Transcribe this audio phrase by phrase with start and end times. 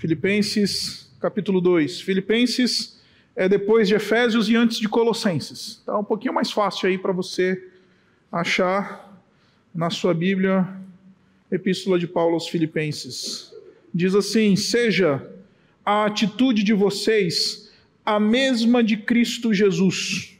[0.00, 2.00] Filipenses, capítulo 2.
[2.00, 2.98] Filipenses
[3.36, 5.82] é depois de Efésios e antes de Colossenses.
[5.84, 7.62] Tá um pouquinho mais fácil aí para você
[8.32, 9.20] achar
[9.74, 10.66] na sua Bíblia,
[11.52, 13.52] Epístola de Paulo aos Filipenses.
[13.92, 15.22] Diz assim: Seja
[15.84, 17.70] a atitude de vocês
[18.04, 20.34] a mesma de Cristo Jesus,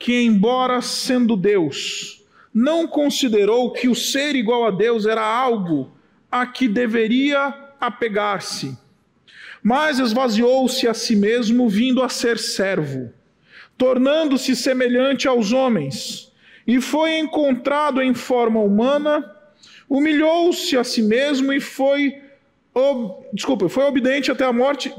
[0.00, 5.92] que, embora sendo Deus, não considerou que o ser igual a Deus era algo
[6.28, 8.76] a que deveria apegar-se,
[9.62, 13.12] mas esvaziou-se a si mesmo, vindo a ser servo,
[13.76, 16.30] tornando-se semelhante aos homens,
[16.66, 19.34] e foi encontrado em forma humana,
[19.88, 22.14] humilhou-se a si mesmo e foi,
[22.74, 23.24] ob...
[23.32, 24.94] desculpa, foi obediente até a morte.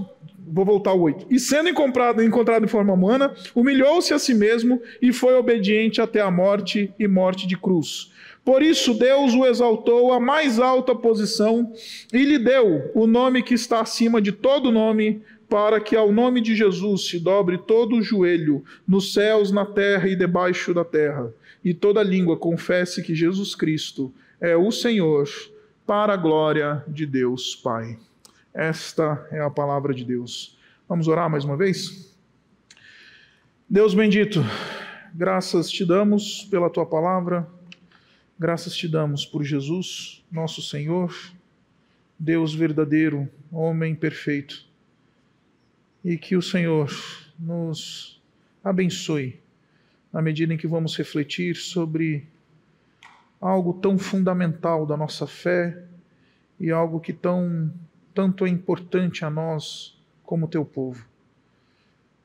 [0.54, 1.27] Vou voltar ao 8.
[1.29, 6.20] E sendo encontrado, encontrado em forma humana, humilhou-se a si mesmo e foi obediente até
[6.20, 8.12] a morte e morte de cruz
[8.44, 11.72] por isso, Deus o exaltou à mais alta posição
[12.12, 16.41] e lhe deu o nome que está acima de todo nome, para que ao nome
[16.41, 21.32] de Jesus se dobre todo o joelho, nos céus, na terra e debaixo da terra,
[21.63, 25.27] e toda língua confesse que Jesus Cristo é o Senhor,
[25.85, 27.98] para a glória de Deus Pai.
[28.54, 30.58] Esta é a palavra de Deus.
[30.87, 32.18] Vamos orar mais uma vez?
[33.70, 34.43] Deus bendito,
[35.13, 37.48] graças te damos pela tua palavra.
[38.41, 41.15] Graças te damos por Jesus, nosso Senhor,
[42.17, 44.65] Deus verdadeiro, homem perfeito.
[46.03, 46.89] E que o Senhor
[47.37, 48.19] nos
[48.63, 49.39] abençoe
[50.12, 52.25] na medida em que vamos refletir sobre
[53.39, 55.85] algo tão fundamental da nossa fé
[56.59, 57.71] e algo que tão
[58.12, 61.05] tanto é importante a nós como teu povo.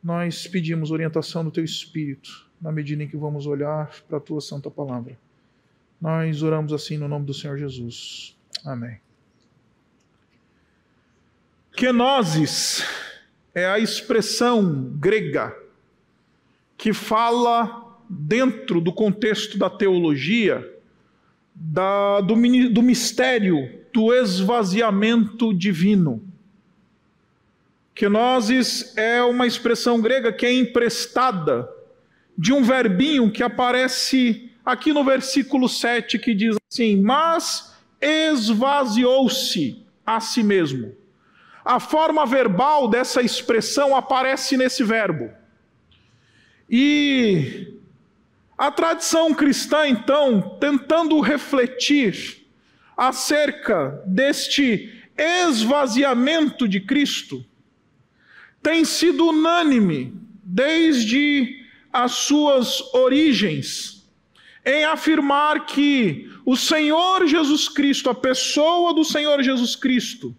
[0.03, 4.41] Nós pedimos orientação do teu espírito na medida em que vamos olhar para a tua
[4.41, 5.26] santa palavra.
[6.01, 8.37] Nós oramos assim no nome do Senhor Jesus.
[8.65, 8.99] Amém.
[11.73, 12.85] Kenosis
[13.55, 15.55] é a expressão grega
[16.77, 20.73] que fala dentro do contexto da teologia
[21.55, 22.35] da, do,
[22.71, 23.57] do mistério
[23.93, 26.23] do esvaziamento divino.
[27.95, 31.67] Kenosis é uma expressão grega que é emprestada
[32.37, 40.19] de um verbinho que aparece aqui no versículo 7 que diz assim: Mas esvaziou-se a
[40.19, 40.93] si mesmo.
[41.65, 45.31] A forma verbal dessa expressão aparece nesse verbo.
[46.69, 47.75] E
[48.59, 52.47] a tradição cristã, então, tentando refletir
[52.97, 57.45] acerca deste esvaziamento de Cristo,
[58.63, 63.96] tem sido unânime desde as suas origens
[64.67, 70.35] em afirmar que o Senhor Jesus Cristo, a pessoa do Senhor Jesus Cristo,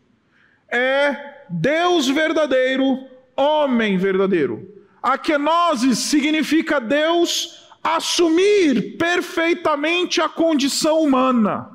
[0.69, 4.69] é Deus verdadeiro, homem verdadeiro.
[5.01, 5.17] A
[5.95, 11.71] significa Deus assumir perfeitamente a condição humana.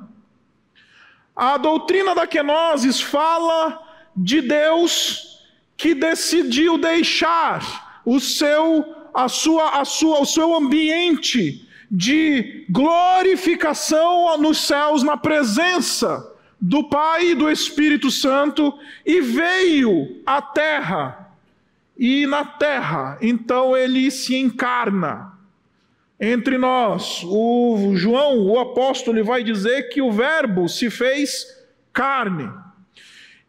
[1.35, 3.81] A doutrina da kenosis fala
[4.15, 5.39] de Deus
[5.75, 14.65] que decidiu deixar o seu a sua a sua o seu ambiente de glorificação nos
[14.65, 16.27] céus na presença
[16.59, 18.73] do Pai e do Espírito Santo
[19.05, 21.35] e veio à terra.
[21.95, 25.33] E na terra, então ele se encarna
[26.19, 27.21] entre nós.
[27.25, 31.45] O João, o apóstolo, vai dizer que o Verbo se fez
[31.93, 32.49] carne.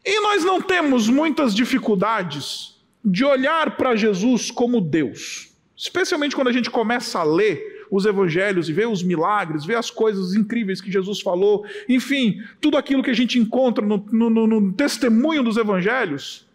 [0.05, 6.53] E nós não temos muitas dificuldades de olhar para Jesus como Deus, especialmente quando a
[6.53, 10.91] gente começa a ler os evangelhos e ver os milagres, ver as coisas incríveis que
[10.91, 16.47] Jesus falou, enfim, tudo aquilo que a gente encontra no, no, no testemunho dos evangelhos,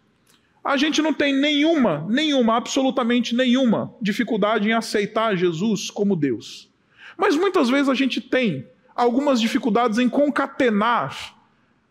[0.62, 6.68] a gente não tem nenhuma, nenhuma, absolutamente nenhuma dificuldade em aceitar Jesus como Deus.
[7.16, 11.34] Mas muitas vezes a gente tem algumas dificuldades em concatenar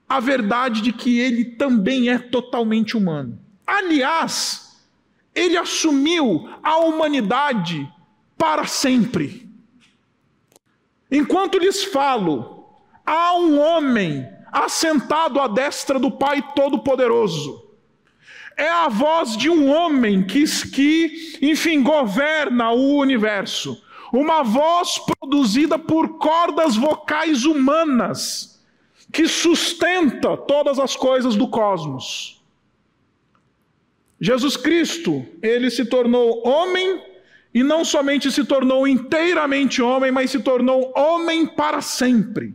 [0.08, 3.40] a verdade de que ele também é totalmente humano.
[3.66, 4.69] Aliás,
[5.36, 7.88] ele assumiu a humanidade
[8.39, 9.51] para sempre.
[11.12, 12.65] Enquanto lhes falo,
[13.06, 17.68] há um homem assentado à destra do Pai Todo-Poderoso.
[18.56, 23.83] É a voz de um homem que, que, enfim, governa o universo.
[24.12, 28.63] Uma voz produzida por cordas vocais humanas,
[29.12, 32.41] que sustenta todas as coisas do cosmos.
[34.19, 37.09] Jesus Cristo, ele se tornou homem
[37.54, 42.54] e não somente se tornou inteiramente homem, mas se tornou homem para sempre.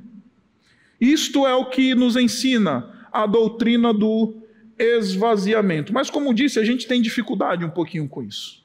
[1.00, 4.36] Isto é o que nos ensina a doutrina do
[4.78, 5.92] esvaziamento.
[5.92, 8.64] Mas, como disse, a gente tem dificuldade um pouquinho com isso.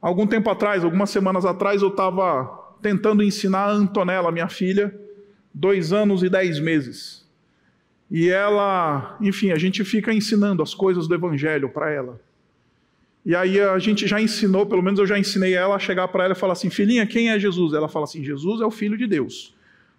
[0.00, 2.46] Algum tempo atrás, algumas semanas atrás, eu estava
[2.82, 4.92] tentando ensinar a Antonella, minha filha,
[5.54, 7.24] dois anos e dez meses.
[8.10, 12.20] E ela, enfim, a gente fica ensinando as coisas do Evangelho para ela.
[13.24, 16.24] E aí a gente já ensinou, pelo menos eu já ensinei ela a chegar para
[16.24, 17.72] ela e falar assim: filhinha, quem é Jesus?
[17.72, 19.54] Ela fala assim: Jesus é o Filho de Deus.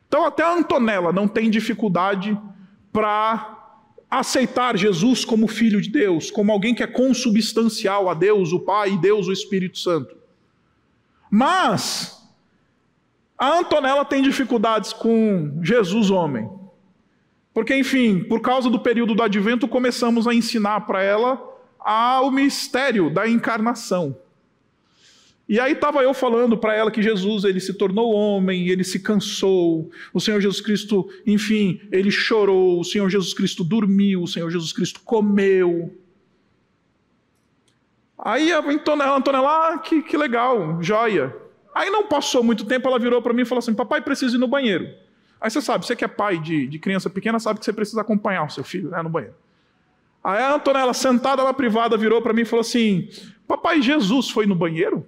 [0.08, 2.38] Então até a Antonella não tem dificuldade
[2.92, 3.80] para
[4.10, 8.92] aceitar Jesus como Filho de Deus, como alguém que é consubstancial a Deus, o Pai,
[8.92, 10.16] e Deus, o Espírito Santo.
[11.32, 12.22] Mas
[13.38, 16.48] a Antonella tem dificuldades com Jesus homem.
[17.54, 21.53] Porque, enfim, por causa do período do advento, começamos a ensinar para ela
[21.86, 24.16] o mistério da encarnação.
[25.48, 29.00] E aí estava eu falando para ela que Jesus ele se tornou homem, ele se
[29.00, 34.50] cansou, o Senhor Jesus Cristo, enfim, ele chorou, o Senhor Jesus Cristo dormiu, o Senhor
[34.50, 35.94] Jesus Cristo comeu.
[38.18, 41.36] Aí a Antonella, Antonella ah, que, que legal, joia.
[41.76, 44.40] Aí não passou muito tempo, ela virou para mim e falou assim: Papai, precisa ir
[44.40, 44.88] no banheiro.
[45.42, 48.00] Aí você sabe, você que é pai de, de criança pequena, sabe que você precisa
[48.00, 49.36] acompanhar o seu filho né, no banheiro.
[50.24, 53.10] Aí a Antonella, sentada na privada, virou para mim e falou assim:
[53.48, 55.06] Papai, Jesus foi no banheiro?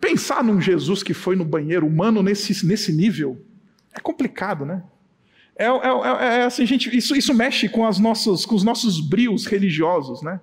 [0.00, 3.44] Pensar num Jesus que foi no banheiro humano nesse, nesse nível
[3.92, 4.82] é complicado, né?
[5.56, 9.00] É, é, é, é assim, gente, isso, isso mexe com, as nossas, com os nossos
[9.00, 10.40] brios religiosos, né?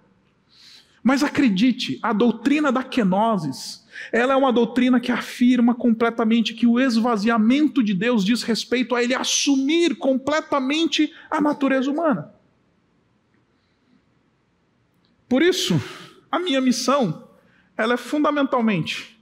[1.05, 6.79] Mas acredite, a doutrina da kenosis, ela é uma doutrina que afirma completamente que o
[6.79, 12.33] esvaziamento de Deus diz respeito a ele assumir completamente a natureza humana.
[15.29, 15.79] Por isso,
[16.31, 17.29] a minha missão,
[17.77, 19.21] ela é fundamentalmente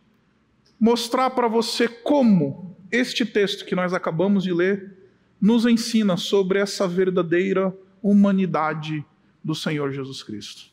[0.80, 4.98] mostrar para você como este texto que nós acabamos de ler
[5.40, 9.06] nos ensina sobre essa verdadeira humanidade
[9.44, 10.73] do Senhor Jesus Cristo.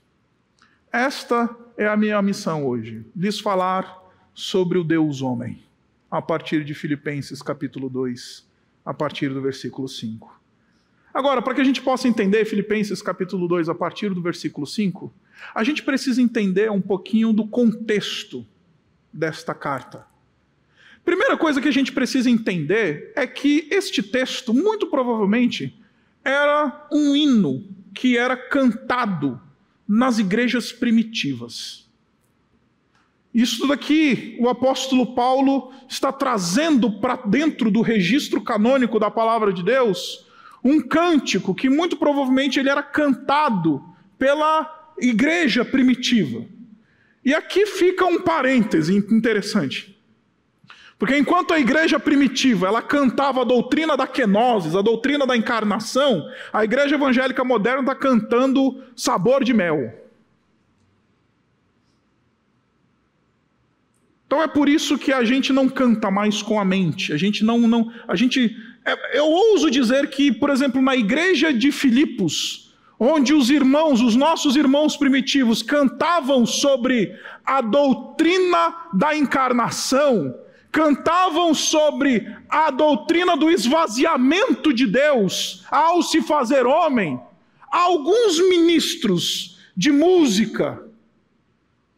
[0.93, 3.97] Esta é a minha missão hoje, lhes falar
[4.35, 5.63] sobre o Deus homem,
[6.11, 8.45] a partir de Filipenses capítulo 2,
[8.85, 10.41] a partir do versículo 5.
[11.15, 15.15] Agora, para que a gente possa entender Filipenses capítulo 2 a partir do versículo 5,
[15.55, 18.45] a gente precisa entender um pouquinho do contexto
[19.13, 20.05] desta carta.
[21.05, 25.73] Primeira coisa que a gente precisa entender é que este texto, muito provavelmente,
[26.25, 27.65] era um hino
[27.95, 29.41] que era cantado
[29.93, 31.91] nas igrejas primitivas.
[33.35, 39.65] Isso daqui o apóstolo Paulo está trazendo para dentro do registro canônico da palavra de
[39.65, 40.25] Deus
[40.63, 43.83] um cântico que muito provavelmente ele era cantado
[44.17, 46.45] pela igreja primitiva.
[47.25, 50.00] E aqui fica um parêntese interessante.
[51.01, 56.29] Porque enquanto a igreja primitiva ela cantava a doutrina da kenosis, a doutrina da encarnação,
[56.53, 59.95] a igreja evangélica moderna está cantando sabor de mel.
[64.27, 67.15] Então é por isso que a gente não canta mais com a mente.
[67.15, 68.55] A gente não, não, a gente,
[68.85, 74.15] é, eu ouso dizer que, por exemplo, na igreja de Filipos, onde os irmãos, os
[74.15, 80.35] nossos irmãos primitivos, cantavam sobre a doutrina da encarnação,
[80.71, 87.21] cantavam sobre a doutrina do esvaziamento de Deus ao se fazer homem,
[87.71, 90.83] alguns ministros de música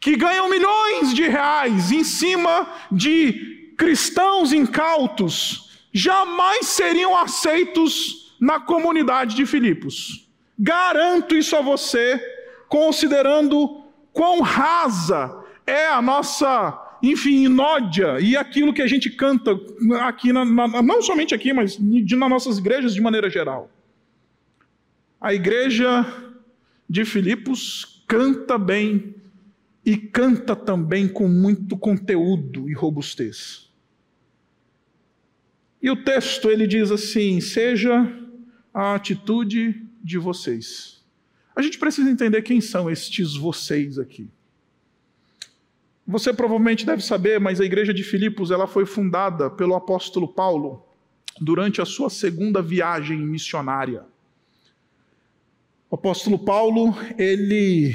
[0.00, 9.36] que ganham milhões de reais em cima de cristãos incautos jamais seriam aceitos na comunidade
[9.36, 10.28] de Filipos.
[10.58, 12.20] Garanto isso a você,
[12.68, 19.58] considerando quão rasa é a nossa, enfim, inódia e aquilo que a gente canta
[20.02, 23.70] aqui, na, na, não somente aqui, mas nas nossas igrejas de maneira geral.
[25.20, 26.06] A igreja
[26.88, 29.14] de Filipos canta bem
[29.84, 33.68] e canta também com muito conteúdo e robustez.
[35.82, 38.06] E o texto ele diz assim: seja
[38.72, 41.02] a atitude de vocês.
[41.54, 44.30] A gente precisa entender quem são estes vocês aqui.
[46.06, 50.84] Você provavelmente deve saber, mas a igreja de Filipos ela foi fundada pelo apóstolo Paulo
[51.40, 54.04] durante a sua segunda viagem missionária.
[55.88, 57.94] O apóstolo Paulo, ele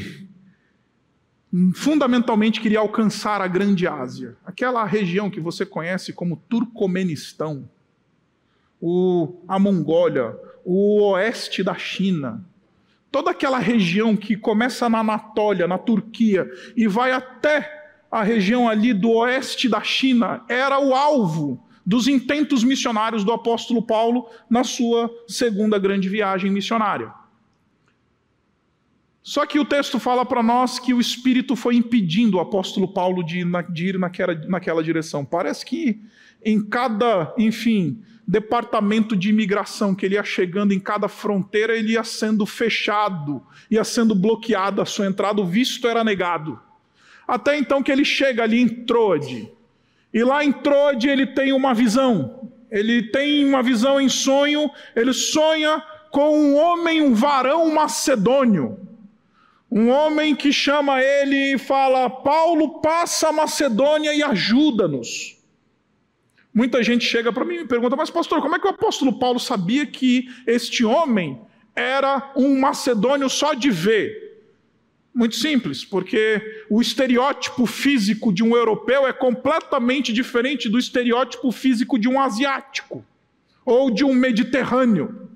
[1.74, 7.68] fundamentalmente queria alcançar a Grande Ásia, aquela região que você conhece como Turcomenistão,
[8.80, 12.46] o, a Mongólia, o oeste da China,
[13.12, 17.77] toda aquela região que começa na Anatólia, na Turquia, e vai até
[18.12, 23.82] a região ali do oeste da China, era o alvo dos intentos missionários do apóstolo
[23.82, 27.14] Paulo na sua segunda grande viagem missionária.
[29.24, 33.24] Só que o texto fala para nós que o Espírito foi impedindo o apóstolo Paulo
[33.24, 35.26] de ir, naquela, naquela direção.
[35.26, 36.02] Parece que
[36.44, 42.04] em cada, enfim, departamento de imigração que ele ia chegando, em cada fronteira, ele ia
[42.04, 46.60] sendo fechado, ia sendo bloqueado a sua entrada, o visto era negado.
[47.28, 49.52] Até então que ele chega ali em Troade.
[50.14, 52.50] E lá em Troade ele tem uma visão.
[52.72, 58.88] Ele tem uma visão em sonho, ele sonha com um homem, um varão macedônio
[59.70, 65.38] um homem que chama ele e fala: Paulo, passa a Macedônia e ajuda-nos.
[66.54, 69.20] Muita gente chega para mim e me pergunta: Mas, pastor, como é que o apóstolo
[69.20, 71.42] Paulo sabia que este homem
[71.76, 74.27] era um macedônio só de ver?
[75.18, 81.98] Muito simples, porque o estereótipo físico de um europeu é completamente diferente do estereótipo físico
[81.98, 83.04] de um asiático
[83.66, 85.28] ou de um mediterrâneo.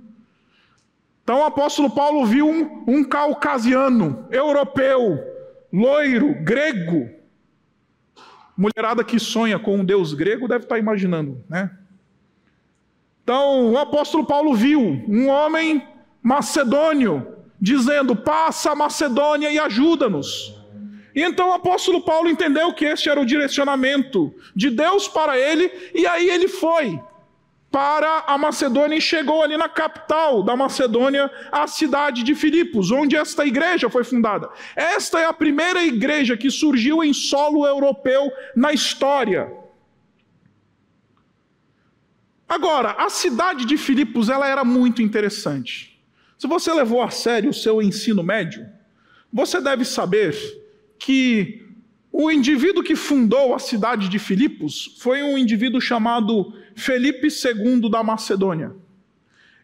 [1.23, 5.17] Então o apóstolo Paulo viu um, um caucasiano, europeu,
[5.73, 7.09] loiro, grego.
[8.55, 11.71] Mulherada que sonha com um deus grego deve estar imaginando, né?
[13.23, 15.81] Então o apóstolo Paulo viu um homem
[16.21, 20.55] macedônio dizendo: Passa a Macedônia e ajuda-nos.
[21.15, 26.07] Então o apóstolo Paulo entendeu que este era o direcionamento de Deus para ele, e
[26.07, 26.99] aí ele foi
[27.69, 33.15] para a Macedônia e chegou ali na capital da Macedônia, a cidade de Filipos, onde
[33.15, 34.49] esta igreja foi fundada.
[34.75, 39.53] Esta é a primeira igreja que surgiu em solo europeu na história.
[42.47, 45.90] Agora, a cidade de Filipos ela era muito interessante.
[46.41, 48.65] Se você levou a sério o seu ensino médio,
[49.31, 50.35] você deve saber
[50.97, 51.63] que
[52.11, 58.01] o indivíduo que fundou a cidade de Filipos foi um indivíduo chamado Felipe II da
[58.01, 58.75] Macedônia.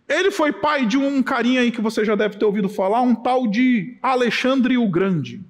[0.07, 3.15] Ele foi pai de um carinha aí que você já deve ter ouvido falar, um
[3.15, 5.43] tal de Alexandre o Grande.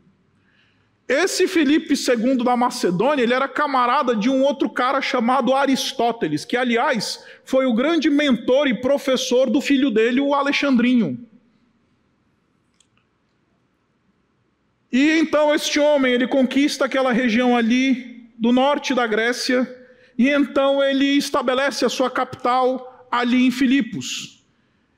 [1.08, 6.58] Esse Felipe II da Macedônia, ele era camarada de um outro cara chamado Aristóteles, que
[6.58, 11.18] aliás foi o grande mentor e professor do filho dele, o Alexandrinho.
[14.92, 19.66] E então este homem, ele conquista aquela região ali do norte da Grécia,
[20.18, 24.44] e então ele estabelece a sua capital ali em Filipos.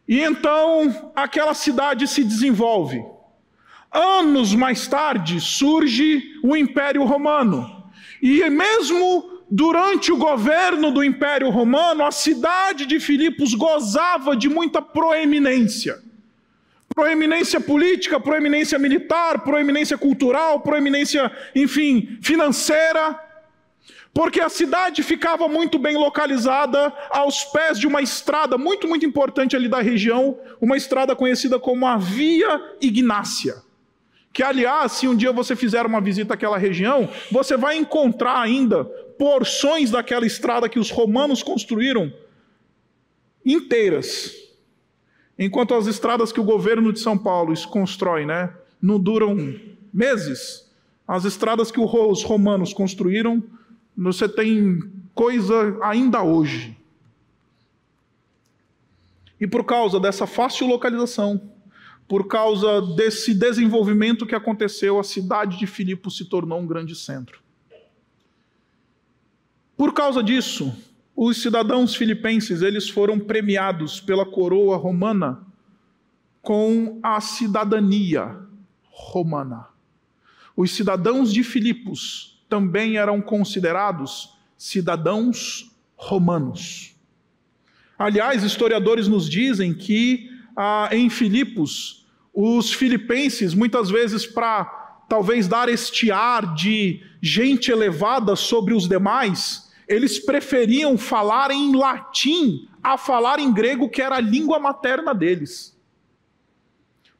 [0.07, 2.99] E então aquela cidade se desenvolve.
[3.91, 7.83] Anos mais tarde surge o Império Romano.
[8.21, 14.81] E mesmo durante o governo do Império Romano, a cidade de Filipos gozava de muita
[14.81, 15.97] proeminência.
[16.93, 23.19] Proeminência política, proeminência militar, proeminência cultural, proeminência, enfim, financeira
[24.13, 29.55] porque a cidade ficava muito bem localizada aos pés de uma estrada muito, muito importante
[29.55, 33.68] ali da região, uma estrada conhecida como a Via Ignácia.
[34.31, 38.85] Que, aliás, se um dia você fizer uma visita àquela região, você vai encontrar ainda
[39.17, 42.13] porções daquela estrada que os romanos construíram
[43.45, 44.33] inteiras.
[45.37, 49.59] Enquanto as estradas que o governo de São Paulo constrói, né, não duram
[49.91, 50.69] meses,
[51.07, 53.43] as estradas que os romanos construíram
[54.01, 54.79] você tem
[55.13, 56.77] coisa ainda hoje.
[59.39, 61.41] E por causa dessa fácil localização,
[62.09, 67.39] por causa desse desenvolvimento que aconteceu, a cidade de Filipos se tornou um grande centro.
[69.77, 70.75] Por causa disso,
[71.15, 75.45] os cidadãos filipenses, eles foram premiados pela coroa romana
[76.41, 78.39] com a cidadania
[78.89, 79.67] romana.
[80.57, 86.95] Os cidadãos de Filipos também eram considerados cidadãos romanos.
[87.99, 91.98] Aliás, historiadores nos dizem que ah, em Filipos,
[92.41, 94.63] os filipenses, muitas vezes para
[95.09, 102.69] talvez dar este ar de gente elevada sobre os demais, eles preferiam falar em latim
[102.81, 105.77] a falar em grego, que era a língua materna deles.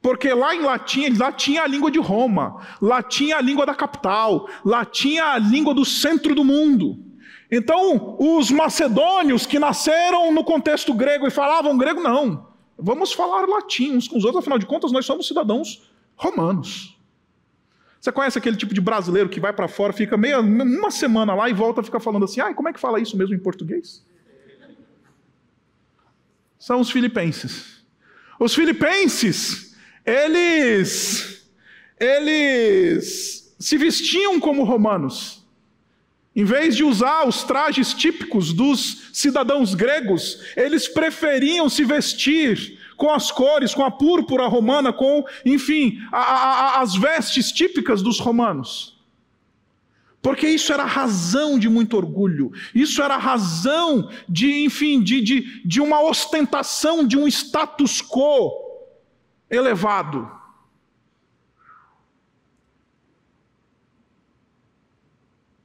[0.02, 3.76] Porque lá em latim, lá tinha a língua de Roma, lá tinha a língua da
[3.76, 6.98] capital, lá tinha a língua do centro do mundo.
[7.52, 12.49] Então, os macedônios que nasceram no contexto grego e falavam grego, não.
[12.82, 16.98] Vamos falar latim uns com os outros, afinal de contas, nós somos cidadãos romanos.
[18.00, 21.50] Você conhece aquele tipo de brasileiro que vai para fora, fica meia, uma semana lá
[21.50, 24.06] e volta a ficar falando assim: ah, como é que fala isso mesmo em português?
[26.58, 27.84] São os filipenses.
[28.40, 31.50] Os filipenses eles
[32.00, 35.39] eles se vestiam como romanos.
[36.40, 43.12] Em vez de usar os trajes típicos dos cidadãos gregos, eles preferiam se vestir com
[43.12, 48.98] as cores, com a púrpura romana, com, enfim, a, a, as vestes típicas dos romanos.
[50.22, 55.82] Porque isso era razão de muito orgulho, isso era razão de, enfim, de, de, de
[55.82, 58.50] uma ostentação, de um status quo
[59.52, 60.39] elevado.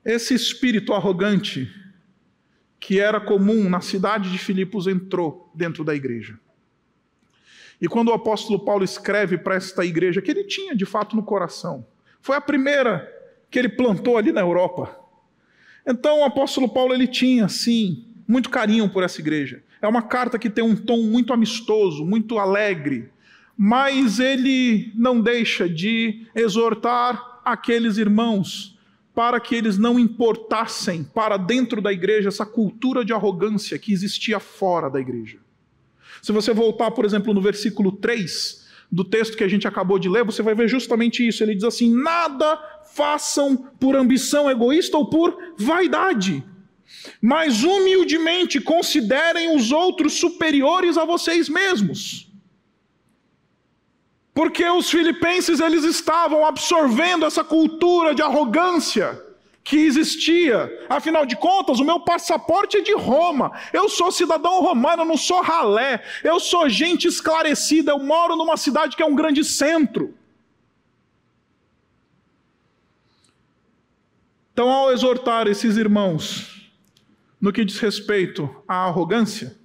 [0.04, 1.72] Esse espírito arrogante
[2.78, 6.38] que era comum na cidade de Filipos entrou dentro da igreja.
[7.80, 11.22] E quando o apóstolo Paulo escreve para esta igreja, que ele tinha de fato no
[11.22, 11.86] coração,
[12.20, 13.10] foi a primeira
[13.50, 14.94] que ele plantou ali na Europa.
[15.86, 19.62] Então o apóstolo Paulo ele tinha, sim, muito carinho por essa igreja.
[19.80, 23.08] É uma carta que tem um tom muito amistoso, muito alegre,
[23.56, 28.73] mas ele não deixa de exortar aqueles irmãos
[29.14, 34.40] para que eles não importassem para dentro da igreja essa cultura de arrogância que existia
[34.40, 35.38] fora da igreja.
[36.20, 40.08] Se você voltar, por exemplo, no versículo 3 do texto que a gente acabou de
[40.08, 41.42] ler, você vai ver justamente isso.
[41.42, 42.58] Ele diz assim: Nada
[42.92, 46.44] façam por ambição egoísta ou por vaidade,
[47.20, 52.23] mas humildemente considerem os outros superiores a vocês mesmos.
[54.34, 59.22] Porque os filipenses eles estavam absorvendo essa cultura de arrogância
[59.62, 60.86] que existia.
[60.88, 63.52] Afinal de contas, o meu passaporte é de Roma.
[63.72, 66.04] Eu sou cidadão romano, eu não sou ralé.
[66.24, 70.12] Eu sou gente esclarecida, eu moro numa cidade que é um grande centro.
[74.52, 76.70] Então, ao exortar esses irmãos
[77.40, 79.56] no que diz respeito à arrogância,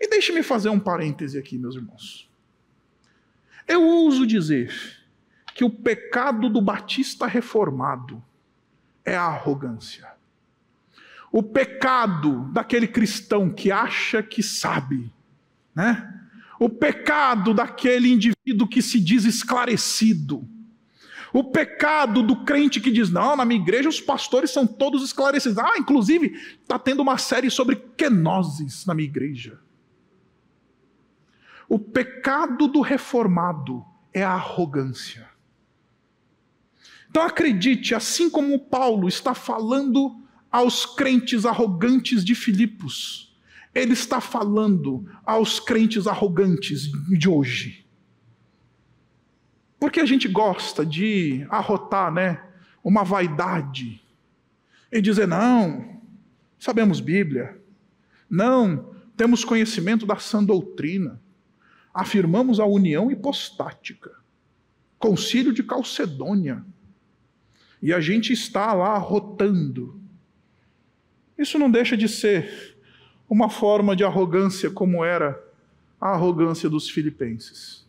[0.00, 2.31] e deixe-me fazer um parêntese aqui, meus irmãos.
[3.72, 4.70] Eu ouso dizer
[5.54, 8.22] que o pecado do batista reformado
[9.02, 10.06] é a arrogância.
[11.32, 15.10] O pecado daquele cristão que acha que sabe,
[15.74, 16.20] né?
[16.60, 20.46] O pecado daquele indivíduo que se diz esclarecido.
[21.32, 25.56] O pecado do crente que diz: não, na minha igreja os pastores são todos esclarecidos.
[25.56, 29.61] Ah, inclusive, está tendo uma série sobre quenoses na minha igreja.
[31.72, 33.82] O pecado do reformado
[34.12, 35.26] é a arrogância.
[37.08, 43.34] Então acredite, assim como Paulo está falando aos crentes arrogantes de Filipos,
[43.74, 47.86] ele está falando aos crentes arrogantes de hoje.
[49.80, 52.44] Porque a gente gosta de arrotar, né,
[52.84, 53.98] uma vaidade
[54.92, 56.02] e dizer não,
[56.58, 57.58] sabemos Bíblia.
[58.28, 61.18] Não, temos conhecimento da sã doutrina
[61.92, 64.10] afirmamos a união hipostática,
[64.98, 66.64] concílio de Calcedônia,
[67.82, 70.00] e a gente está lá rotando.
[71.36, 72.78] Isso não deixa de ser
[73.28, 75.42] uma forma de arrogância, como era
[76.00, 77.84] a arrogância dos filipenses.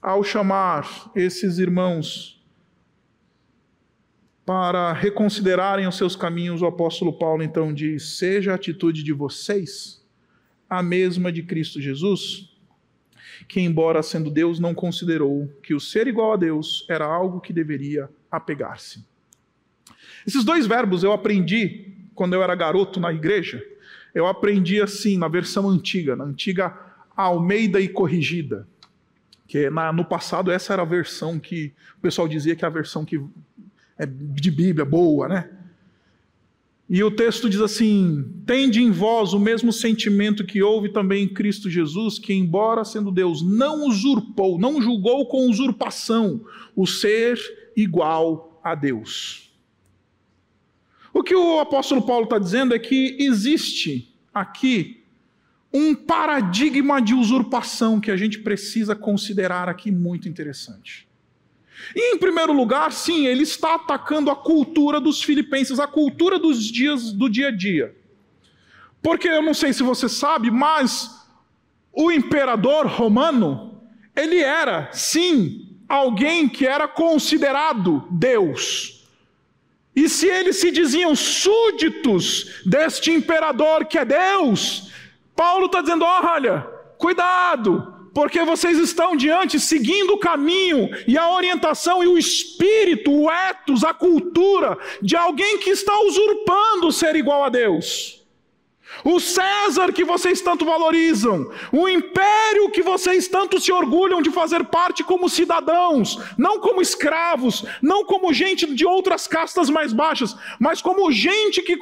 [0.00, 2.42] Ao chamar esses irmãos
[4.46, 10.02] para reconsiderarem os seus caminhos, o apóstolo Paulo então diz: Seja a atitude de vocês
[10.70, 12.47] a mesma de Cristo Jesus
[13.46, 17.52] que, embora sendo Deus, não considerou que o ser igual a Deus era algo que
[17.52, 19.04] deveria apegar-se.
[20.26, 23.64] Esses dois verbos eu aprendi quando eu era garoto na igreja.
[24.14, 26.76] Eu aprendi assim, na versão antiga, na antiga
[27.16, 28.66] Almeida e Corrigida.
[29.46, 32.70] Que na, no passado essa era a versão que o pessoal dizia que é a
[32.70, 33.22] versão que
[33.96, 35.50] é de Bíblia boa, né?
[36.88, 41.28] E o texto diz assim: Tende em vós o mesmo sentimento que houve também em
[41.28, 46.40] Cristo Jesus, que, embora sendo Deus, não usurpou, não julgou com usurpação
[46.74, 47.38] o ser
[47.76, 49.52] igual a Deus.
[51.12, 55.02] O que o apóstolo Paulo está dizendo é que existe aqui
[55.72, 61.07] um paradigma de usurpação que a gente precisa considerar aqui muito interessante.
[61.94, 66.64] E, em primeiro lugar, sim, ele está atacando a cultura dos filipenses, a cultura dos
[66.64, 67.96] dias do dia a dia.
[69.02, 71.26] Porque eu não sei se você sabe, mas
[71.92, 73.82] o imperador romano,
[74.14, 79.06] ele era, sim, alguém que era considerado Deus.
[79.94, 84.92] E se eles se diziam súditos deste imperador que é Deus,
[85.34, 86.60] Paulo está dizendo: olha,
[86.98, 93.30] cuidado, porque vocês estão diante, seguindo o caminho e a orientação e o espírito, o
[93.30, 98.18] etos, a cultura de alguém que está usurpando ser igual a Deus.
[99.04, 104.64] O César que vocês tanto valorizam, o império que vocês tanto se orgulham de fazer
[104.64, 110.82] parte como cidadãos, não como escravos, não como gente de outras castas mais baixas, mas
[110.82, 111.78] como gente que,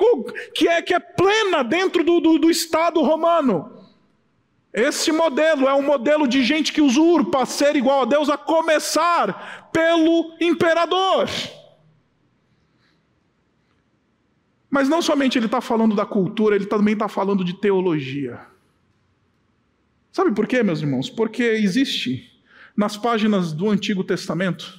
[0.54, 3.75] que, é, que é plena dentro do, do, do Estado romano.
[4.76, 9.70] Esse modelo é um modelo de gente que usurpa ser igual a Deus, a começar
[9.72, 11.26] pelo imperador.
[14.68, 18.38] Mas não somente ele está falando da cultura, ele também está falando de teologia.
[20.12, 21.08] Sabe por quê, meus irmãos?
[21.08, 22.38] Porque existe
[22.76, 24.78] nas páginas do Antigo Testamento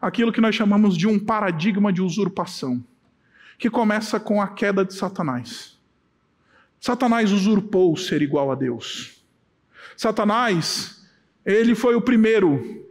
[0.00, 2.82] aquilo que nós chamamos de um paradigma de usurpação,
[3.58, 5.78] que começa com a queda de Satanás.
[6.80, 9.17] Satanás usurpou ser igual a Deus.
[9.98, 11.02] Satanás,
[11.44, 12.86] ele foi o primeiro.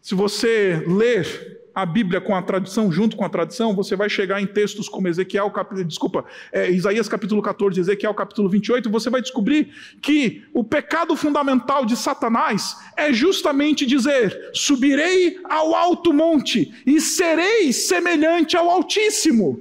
[0.00, 4.40] Se você ler a Bíblia com a tradição, junto com a tradição, você vai chegar
[4.40, 5.84] em textos como Ezequiel, cap...
[5.84, 11.84] desculpa, é, Isaías capítulo 14, Ezequiel capítulo 28, você vai descobrir que o pecado fundamental
[11.84, 19.60] de Satanás é justamente dizer: subirei ao alto monte e serei semelhante ao Altíssimo.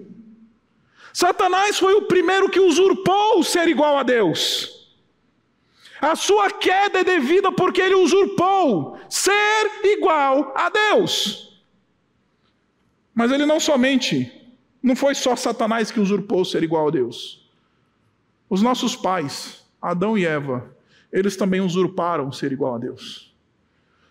[1.12, 4.77] Satanás foi o primeiro que usurpou ser igual a Deus.
[6.02, 11.62] A sua queda é devida porque ele usurpou ser igual a Deus.
[13.14, 14.32] Mas ele não somente,
[14.82, 17.50] não foi só Satanás que usurpou ser igual a Deus.
[18.50, 20.76] Os nossos pais, Adão e Eva,
[21.12, 23.36] eles também usurparam ser igual a Deus.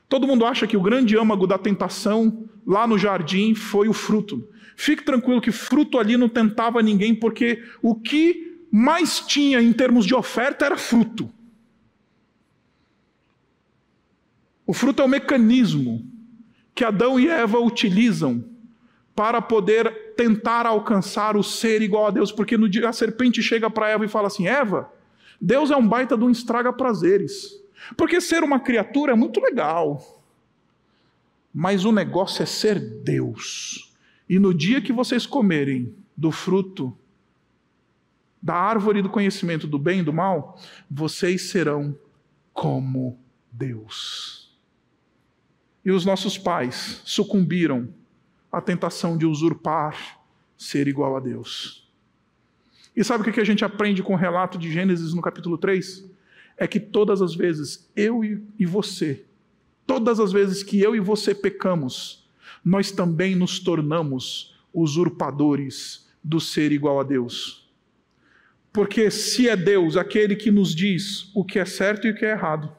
[0.08, 4.48] Todo mundo acha que o grande âmago da tentação lá no jardim foi o fruto.
[4.76, 10.04] Fique tranquilo que fruto ali não tentava ninguém, porque o que mais tinha em termos
[10.04, 11.30] de oferta era fruto.
[14.66, 16.04] O fruto é o mecanismo
[16.74, 18.44] que Adão e Eva utilizam
[19.14, 23.70] para poder tentar alcançar o ser igual a Deus, porque no dia a serpente chega
[23.70, 24.92] para Eva e fala assim: Eva,
[25.40, 27.62] Deus é um baita de um estraga prazeres,
[27.96, 30.22] porque ser uma criatura é muito legal,
[31.54, 33.94] mas o negócio é ser Deus.
[34.28, 36.96] E no dia que vocês comerem do fruto
[38.42, 41.96] da árvore do conhecimento do bem e do mal, vocês serão
[42.52, 43.18] como
[43.50, 44.45] Deus.
[45.86, 47.88] E os nossos pais sucumbiram
[48.50, 50.20] a tentação de usurpar
[50.58, 51.88] ser igual a Deus.
[52.96, 56.04] E sabe o que a gente aprende com o relato de Gênesis no capítulo 3?
[56.56, 59.24] É que todas as vezes eu e você,
[59.86, 62.28] todas as vezes que eu e você pecamos,
[62.64, 67.70] nós também nos tornamos usurpadores do ser igual a Deus.
[68.72, 72.24] Porque se é Deus aquele que nos diz o que é certo e o que
[72.24, 72.74] é errado,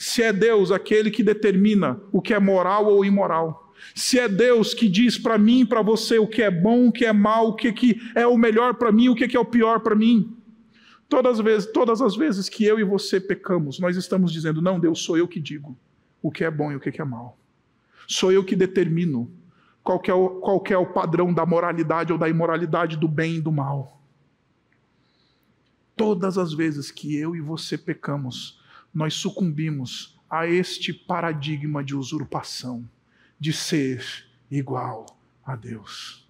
[0.00, 4.72] se é Deus aquele que determina o que é moral ou imoral, se é Deus
[4.72, 7.48] que diz para mim e para você o que é bom, o que é mal,
[7.48, 10.34] o que, é o melhor para mim, o que, que é o pior para mim.
[11.06, 14.80] Todas as, vezes, todas as vezes que eu e você pecamos, nós estamos dizendo: não,
[14.80, 15.76] Deus, sou eu que digo
[16.22, 17.36] o que é bom e o que, que é mal.
[18.08, 19.30] Sou eu que determino
[19.84, 23.06] qual que, é o, qual que é o padrão da moralidade ou da imoralidade, do
[23.06, 24.00] bem e do mal.
[25.94, 28.59] Todas as vezes que eu e você pecamos,
[28.92, 32.88] nós sucumbimos a este paradigma de usurpação
[33.38, 34.04] de ser
[34.50, 35.06] igual
[35.44, 36.28] a Deus.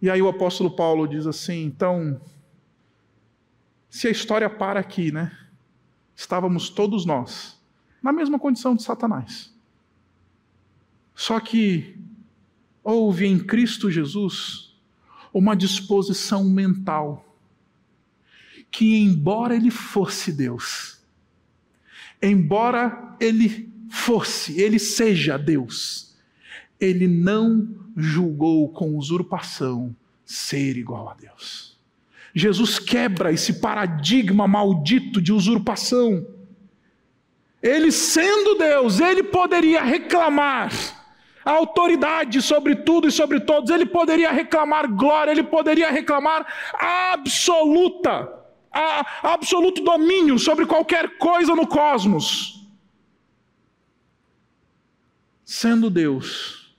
[0.00, 2.20] E aí o apóstolo Paulo diz assim: então,
[3.88, 5.36] se a história para aqui, né?
[6.14, 7.58] Estávamos todos nós
[8.02, 9.54] na mesma condição de Satanás.
[11.14, 11.98] Só que
[12.82, 14.74] houve em Cristo Jesus
[15.32, 17.29] uma disposição mental
[18.70, 21.00] que, embora ele fosse Deus,
[22.22, 26.16] embora ele fosse, ele seja Deus,
[26.78, 31.78] ele não julgou com usurpação ser igual a Deus.
[32.34, 36.24] Jesus quebra esse paradigma maldito de usurpação.
[37.60, 40.70] Ele sendo Deus, ele poderia reclamar
[41.44, 48.28] a autoridade sobre tudo e sobre todos, ele poderia reclamar glória, ele poderia reclamar absoluta,
[48.72, 52.60] a, absoluto domínio sobre qualquer coisa no cosmos
[55.50, 56.76] sendo Deus,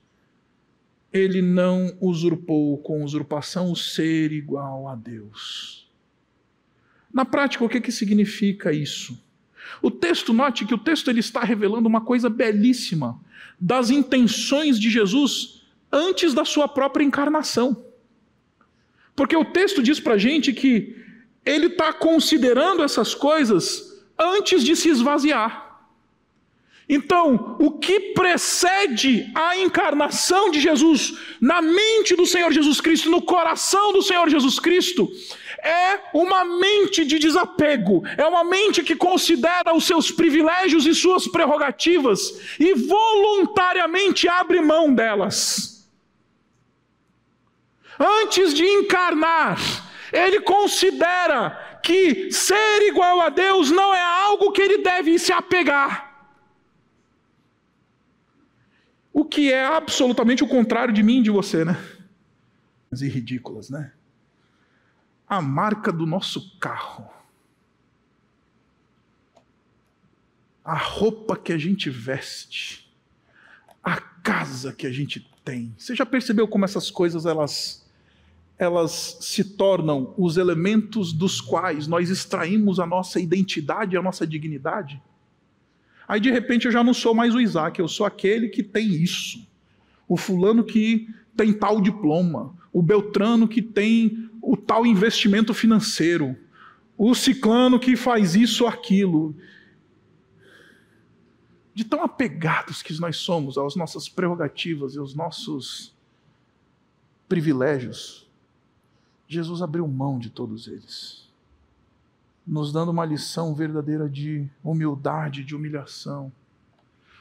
[1.11, 5.91] ele não usurpou com usurpação o ser igual a Deus.
[7.13, 9.21] Na prática, o que, que significa isso?
[9.81, 13.19] O texto, note que o texto ele está revelando uma coisa belíssima
[13.59, 17.85] das intenções de Jesus antes da sua própria encarnação.
[19.13, 20.95] Porque o texto diz para a gente que
[21.45, 25.69] ele está considerando essas coisas antes de se esvaziar.
[26.93, 33.21] Então, o que precede a encarnação de Jesus na mente do Senhor Jesus Cristo, no
[33.21, 35.09] coração do Senhor Jesus Cristo,
[35.63, 41.27] é uma mente de desapego, é uma mente que considera os seus privilégios e suas
[41.27, 45.87] prerrogativas e voluntariamente abre mão delas.
[47.97, 49.59] Antes de encarnar,
[50.11, 56.11] ele considera que ser igual a Deus não é algo que ele deve se apegar.
[59.13, 61.77] O que é absolutamente o contrário de mim e de você, né?
[62.91, 63.93] E ridículas, né?
[65.27, 67.09] A marca do nosso carro.
[70.63, 72.93] A roupa que a gente veste.
[73.83, 75.73] A casa que a gente tem.
[75.77, 77.81] Você já percebeu como essas coisas elas
[78.61, 85.01] elas se tornam os elementos dos quais nós extraímos a nossa identidade a nossa dignidade?
[86.07, 88.87] Aí de repente eu já não sou mais o Isaac, eu sou aquele que tem
[88.87, 89.47] isso.
[90.07, 96.37] O fulano que tem tal diploma, o Beltrano que tem o tal investimento financeiro,
[96.95, 99.35] o ciclano que faz isso ou aquilo.
[101.73, 105.95] De tão apegados que nós somos às nossas prerrogativas e aos nossos
[107.27, 108.29] privilégios,
[109.33, 111.21] Jesus abriu mão de todos eles
[112.45, 116.31] nos dando uma lição verdadeira de humildade, de humilhação.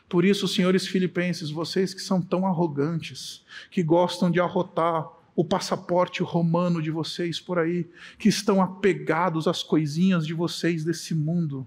[0.08, 6.22] Por isso, senhores filipenses, vocês que são tão arrogantes, que gostam de arrotar o passaporte
[6.22, 11.66] romano de vocês por aí, que estão apegados às coisinhas de vocês desse mundo,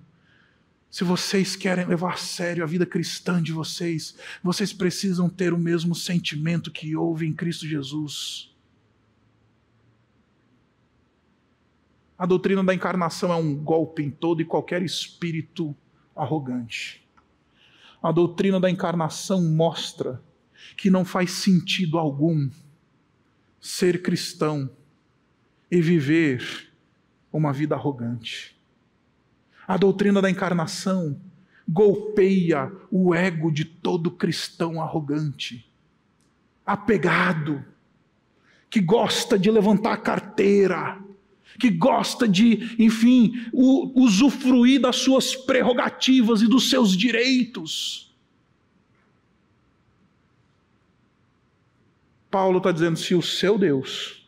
[0.91, 5.57] se vocês querem levar a sério a vida cristã de vocês, vocês precisam ter o
[5.57, 8.52] mesmo sentimento que houve em Cristo Jesus
[12.17, 15.75] A doutrina da encarnação é um golpe em todo e qualquer espírito
[16.15, 17.03] arrogante.
[18.01, 20.21] A doutrina da encarnação mostra
[20.77, 22.49] que não faz sentido algum
[23.59, 24.69] ser cristão
[25.71, 26.71] e viver
[27.31, 28.55] uma vida arrogante.
[29.67, 31.19] A doutrina da encarnação
[31.67, 35.71] golpeia o ego de todo cristão arrogante,
[36.65, 37.63] apegado,
[38.69, 41.01] que gosta de levantar a carteira,
[41.59, 48.13] que gosta de, enfim, usufruir das suas prerrogativas e dos seus direitos.
[52.29, 54.27] Paulo está dizendo: se o seu Deus,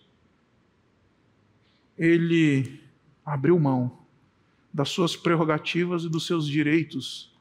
[1.98, 2.80] ele
[3.26, 4.06] abriu mão
[4.72, 7.34] das suas prerrogativas e dos seus direitos,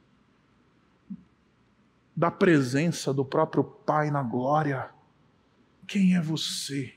[2.17, 4.89] da presença do próprio Pai na glória,
[5.87, 6.94] quem é você?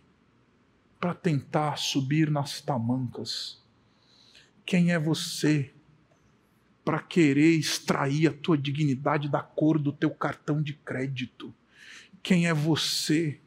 [1.00, 3.64] Para tentar subir nas tamancas?
[4.66, 5.74] Quem é você
[6.84, 11.54] para querer extrair a tua dignidade da cor do teu cartão de crédito?
[12.24, 13.40] Quem é você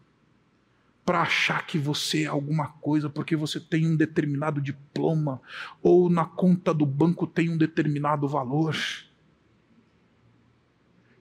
[1.04, 5.40] para achar que você é alguma coisa porque você tem um determinado diploma
[5.82, 8.76] ou na conta do banco tem um determinado valor?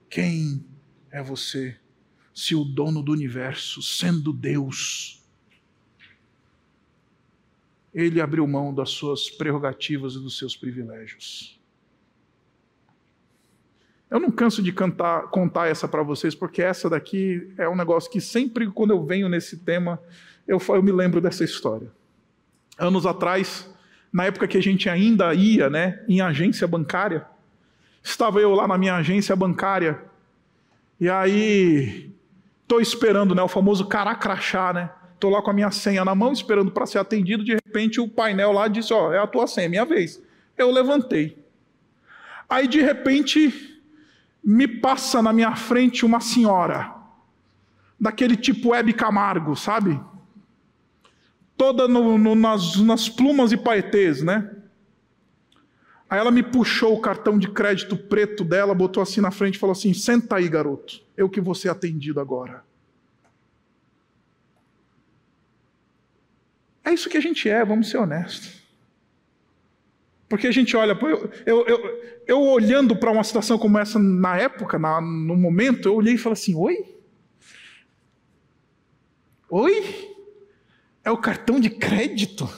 [0.08, 0.64] Quem
[1.10, 1.76] é você
[2.34, 5.19] se o dono do universo, sendo Deus,
[7.94, 11.60] ele abriu mão das suas prerrogativas e dos seus privilégios.
[14.10, 18.10] Eu não canso de cantar, contar essa para vocês, porque essa daqui é um negócio
[18.10, 20.00] que sempre, quando eu venho nesse tema,
[20.48, 21.92] eu, eu me lembro dessa história.
[22.76, 23.72] Anos atrás,
[24.12, 27.24] na época que a gente ainda ia né, em agência bancária,
[28.02, 30.02] estava eu lá na minha agência bancária,
[30.98, 32.12] e aí
[32.62, 34.90] estou esperando né, o famoso caracrachá, né?
[35.20, 37.44] Estou lá com a minha senha na mão, esperando para ser atendido.
[37.44, 40.18] De repente, o painel lá disse: Ó, é a tua senha, é minha vez.
[40.56, 41.44] Eu levantei.
[42.48, 43.78] Aí, de repente,
[44.42, 46.94] me passa na minha frente uma senhora,
[48.00, 50.00] daquele tipo Hebe Camargo, sabe?
[51.54, 54.50] Toda no, no, nas, nas plumas e paetês, né?
[56.08, 59.58] Aí ela me puxou o cartão de crédito preto dela, botou assim na frente e
[59.58, 62.69] falou assim: Senta aí, garoto, eu que vou ser atendido agora.
[66.84, 68.60] É isso que a gente é, vamos ser honestos.
[70.28, 74.36] Porque a gente olha, eu, eu, eu, eu olhando para uma situação como essa na
[74.36, 76.96] época, na, no momento, eu olhei e falei assim: Oi?
[79.50, 80.14] Oi?
[81.02, 82.48] É o cartão de crédito?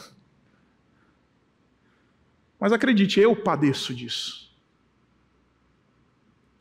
[2.60, 4.52] Mas acredite, eu padeço disso.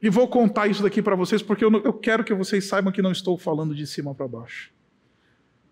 [0.01, 3.01] E vou contar isso daqui para vocês, porque eu, eu quero que vocês saibam que
[3.01, 4.71] não estou falando de cima para baixo.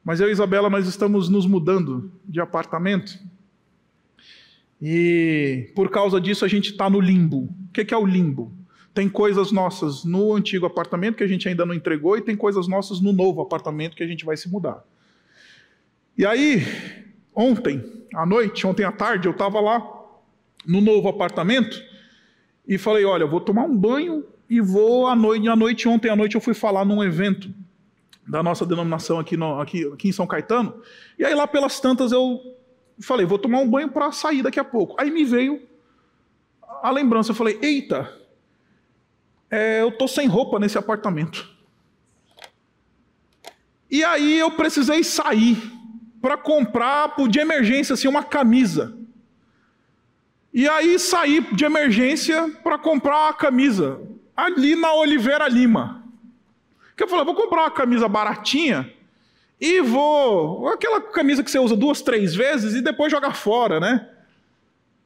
[0.03, 3.19] Mas eu e Isabela, nós estamos nos mudando de apartamento.
[4.81, 7.49] E por causa disso a gente está no limbo.
[7.67, 8.53] O que é o limbo?
[8.93, 12.67] Tem coisas nossas no antigo apartamento que a gente ainda não entregou e tem coisas
[12.67, 14.83] nossas no novo apartamento que a gente vai se mudar.
[16.17, 16.65] E aí,
[17.33, 17.83] ontem
[18.13, 19.81] à noite, ontem à tarde, eu estava lá
[20.65, 21.81] no novo apartamento
[22.67, 25.47] e falei: Olha, vou tomar um banho e vou à noite.
[25.47, 27.53] À noite, ontem à noite, eu fui falar num evento
[28.29, 30.81] da nossa denominação aqui, no, aqui, aqui em São Caetano.
[31.17, 32.39] E aí, lá pelas tantas, eu
[33.01, 34.95] falei: Vou tomar um banho para sair daqui a pouco.
[34.99, 35.67] Aí me veio
[36.81, 38.11] a lembrança: eu falei, Eita,
[39.49, 41.49] é, eu tô sem roupa nesse apartamento.
[43.89, 45.57] E aí eu precisei sair
[46.21, 48.95] para comprar de emergência assim uma camisa.
[50.53, 53.99] E aí saí de emergência para comprar uma camisa
[54.35, 55.98] ali na Oliveira Lima.
[56.99, 58.91] Que eu falei, vou comprar uma camisa baratinha
[59.57, 64.05] e vou aquela camisa que você usa duas, três vezes e depois joga fora, né?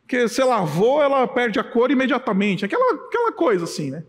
[0.07, 2.65] Que você lavou, ela perde a cor imediatamente.
[2.65, 4.03] Aquela, aquela coisa assim, né?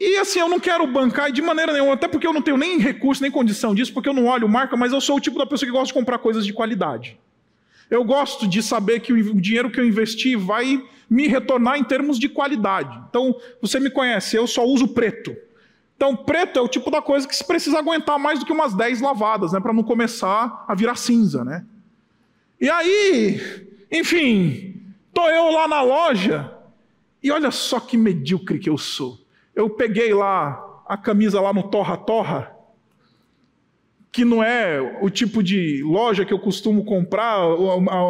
[0.00, 2.78] E assim, eu não quero bancar de maneira nenhuma, até porque eu não tenho nem
[2.78, 5.44] recurso, nem condição disso, porque eu não olho marca, mas eu sou o tipo da
[5.44, 7.20] pessoa que gosta de comprar coisas de qualidade.
[7.90, 12.18] Eu gosto de saber que o dinheiro que eu investi vai me retornar em termos
[12.18, 12.98] de qualidade.
[13.10, 15.36] Então, você me conhece, eu só uso preto.
[15.96, 18.74] Então, preto é o tipo da coisa que se precisa aguentar mais do que umas
[18.74, 21.64] 10 lavadas, né, para não começar a virar cinza, né?
[22.60, 23.40] E aí,
[23.90, 24.82] enfim,
[25.12, 26.52] tô eu lá na loja
[27.22, 29.18] e olha só que medíocre que eu sou.
[29.54, 32.54] Eu peguei lá a camisa lá no Torra Torra,
[34.12, 37.40] que não é o tipo de loja que eu costumo comprar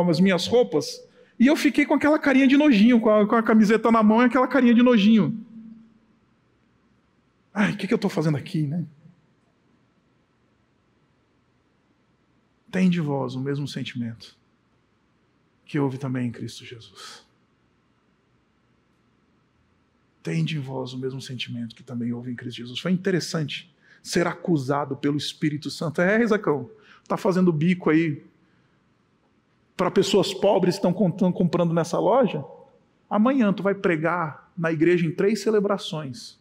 [0.09, 1.01] as minhas roupas,
[1.39, 4.23] e eu fiquei com aquela carinha de nojinho, com a, com a camiseta na mão
[4.23, 5.46] e aquela carinha de nojinho.
[7.57, 8.87] Ai, o que, que eu estou fazendo aqui, né?
[12.71, 14.37] Tem de vós o mesmo sentimento
[15.65, 17.27] que houve também em Cristo Jesus
[20.27, 22.81] tende em vós o mesmo sentimento que também houve em Cristo Jesus.
[22.81, 26.01] Foi interessante ser acusado pelo Espírito Santo.
[26.01, 26.69] É, Isaacão,
[27.01, 28.25] está fazendo bico aí
[29.77, 32.45] para pessoas pobres que estão comprando nessa loja?
[33.09, 36.41] Amanhã tu vai pregar na igreja em três celebrações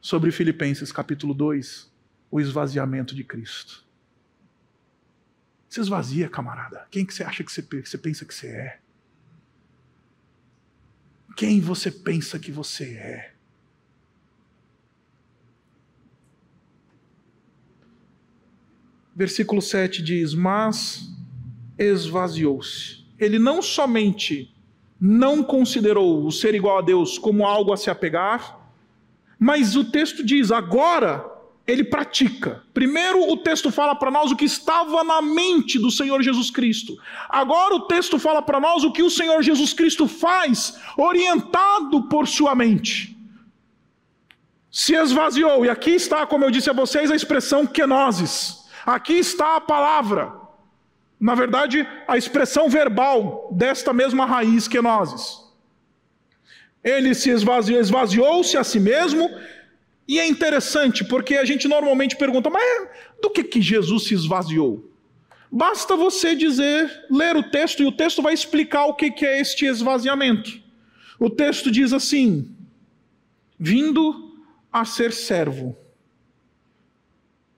[0.00, 1.92] sobre Filipenses capítulo 2,
[2.30, 3.84] o esvaziamento de Cristo.
[5.68, 6.86] Se esvazia, camarada.
[6.90, 8.78] Quem que você acha que você, que você pensa que você é?
[11.36, 13.32] quem você pensa que você é.
[19.14, 21.14] Versículo 7 diz: Mas
[21.78, 23.04] esvaziou-se.
[23.18, 24.52] Ele não somente
[24.98, 28.65] não considerou o ser igual a Deus como algo a se apegar,
[29.38, 31.24] mas o texto diz: agora
[31.66, 32.62] ele pratica.
[32.72, 36.96] Primeiro, o texto fala para nós o que estava na mente do Senhor Jesus Cristo.
[37.28, 42.28] Agora, o texto fala para nós o que o Senhor Jesus Cristo faz, orientado por
[42.28, 43.16] sua mente.
[44.70, 48.64] Se esvaziou, e aqui está, como eu disse a vocês, a expressão kenosis.
[48.84, 50.32] Aqui está a palavra.
[51.18, 55.45] Na verdade, a expressão verbal desta mesma raiz kenosis.
[56.86, 59.28] Ele se esvaziou, esvaziou-se a si mesmo
[60.06, 62.88] e é interessante porque a gente normalmente pergunta, mas
[63.20, 64.88] do que, que Jesus se esvaziou?
[65.50, 69.40] Basta você dizer, ler o texto, e o texto vai explicar o que, que é
[69.40, 70.60] este esvaziamento.
[71.18, 72.48] O texto diz assim:
[73.58, 74.36] vindo
[74.72, 75.76] a ser servo,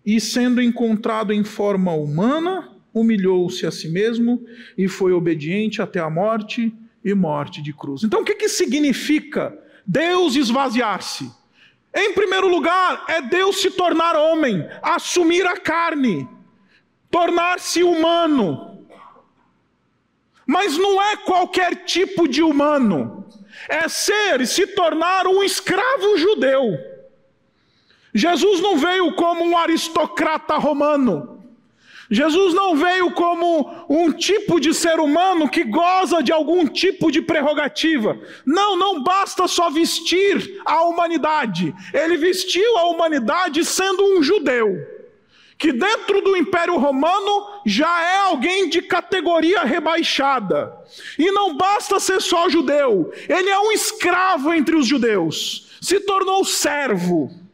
[0.07, 4.43] e sendo encontrado em forma humana, humilhou-se a si mesmo
[4.77, 6.73] e foi obediente até a morte
[7.11, 8.03] e morte de cruz.
[8.03, 11.31] Então, o que, que significa Deus esvaziar-se?
[11.95, 16.29] Em primeiro lugar, é Deus se tornar homem, assumir a carne,
[17.11, 18.87] tornar-se humano.
[20.47, 23.27] Mas não é qualquer tipo de humano,
[23.69, 26.79] é ser e se tornar um escravo judeu.
[28.15, 31.38] Jesus não veio como um aristocrata romano.
[32.11, 37.21] Jesus não veio como um tipo de ser humano que goza de algum tipo de
[37.21, 38.19] prerrogativa.
[38.47, 41.75] Não, não basta só vestir a humanidade.
[41.93, 44.75] Ele vestiu a humanidade sendo um judeu,
[45.59, 50.75] que dentro do Império Romano já é alguém de categoria rebaixada.
[51.19, 56.43] E não basta ser só judeu, ele é um escravo entre os judeus, se tornou
[56.43, 57.48] servo.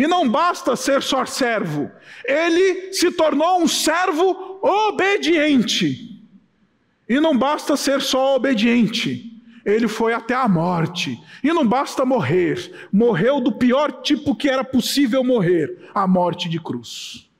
[0.00, 1.90] E não basta ser só servo,
[2.24, 6.24] ele se tornou um servo obediente.
[7.06, 9.30] E não basta ser só obediente,
[9.62, 11.22] ele foi até a morte.
[11.44, 16.58] E não basta morrer, morreu do pior tipo que era possível morrer a morte de
[16.58, 17.30] cruz.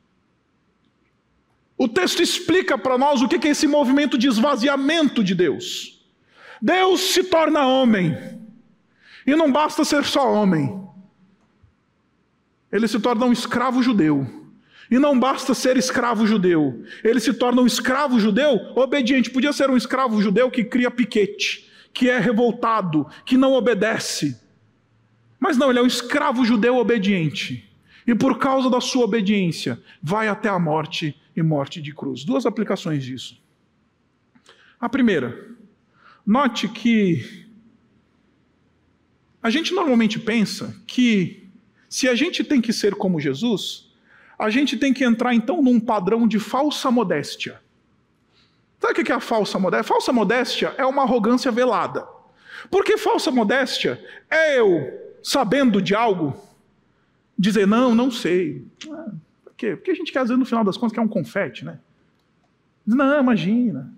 [1.78, 6.04] O texto explica para nós o que é esse movimento de esvaziamento de Deus.
[6.60, 8.14] Deus se torna homem.
[9.26, 10.79] E não basta ser só homem.
[12.72, 14.26] Ele se torna um escravo judeu.
[14.90, 16.84] E não basta ser escravo judeu.
[17.04, 19.30] Ele se torna um escravo judeu obediente.
[19.30, 24.40] Podia ser um escravo judeu que cria piquete, que é revoltado, que não obedece.
[25.38, 27.68] Mas não, ele é um escravo judeu obediente.
[28.06, 32.24] E por causa da sua obediência, vai até a morte e morte de cruz.
[32.24, 33.40] Duas aplicações disso.
[34.80, 35.48] A primeira,
[36.26, 37.48] note que
[39.42, 41.39] a gente normalmente pensa que
[41.90, 43.90] se a gente tem que ser como Jesus,
[44.38, 47.60] a gente tem que entrar então num padrão de falsa modéstia.
[48.78, 49.84] Sabe o que é a falsa modéstia?
[49.84, 52.06] Falsa modéstia é uma arrogância velada.
[52.70, 54.88] Porque falsa modéstia é eu,
[55.20, 56.40] sabendo de algo,
[57.36, 58.64] dizer, não, não sei.
[58.88, 59.10] Ah,
[59.42, 59.74] por quê?
[59.74, 61.80] Porque a gente quer, vezes, no final das contas, quer um confete, né?
[62.86, 63.92] Não, imagina.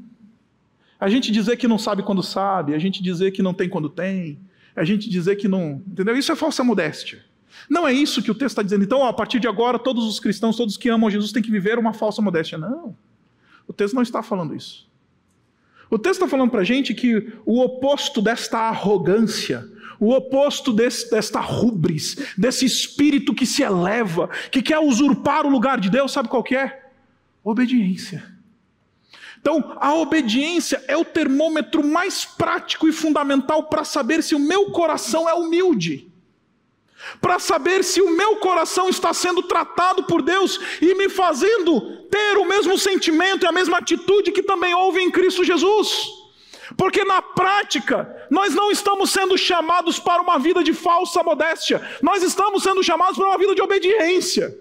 [0.99, 3.90] A gente dizer que não sabe quando sabe, a gente dizer que não tem quando
[3.90, 4.40] tem,
[4.74, 5.82] a gente dizer que não.
[5.86, 6.16] Entendeu?
[6.16, 7.22] Isso é falsa modéstia.
[7.69, 8.85] Não é isso que o texto está dizendo.
[8.85, 11.51] Então, ó, a partir de agora, todos os cristãos, todos que amam Jesus, têm que
[11.51, 12.59] viver uma falsa modéstia.
[12.59, 12.97] Não.
[13.67, 14.91] O texto não está falando isso.
[15.91, 19.69] O texto está falando para a gente que o oposto desta arrogância,
[20.01, 25.79] o oposto desse, desta rubris, desse espírito que se eleva, que quer usurpar o lugar
[25.79, 26.91] de Deus, sabe qual que é?
[27.45, 28.25] Obediência.
[29.41, 34.71] Então, a obediência é o termômetro mais prático e fundamental para saber se o meu
[34.71, 36.12] coração é humilde.
[37.21, 41.81] Para saber se o meu coração está sendo tratado por Deus e me fazendo
[42.11, 46.09] ter o mesmo sentimento e a mesma atitude que também houve em Cristo Jesus.
[46.77, 52.23] Porque na prática, nós não estamos sendo chamados para uma vida de falsa modéstia, nós
[52.23, 54.57] estamos sendo chamados para uma vida de obediência.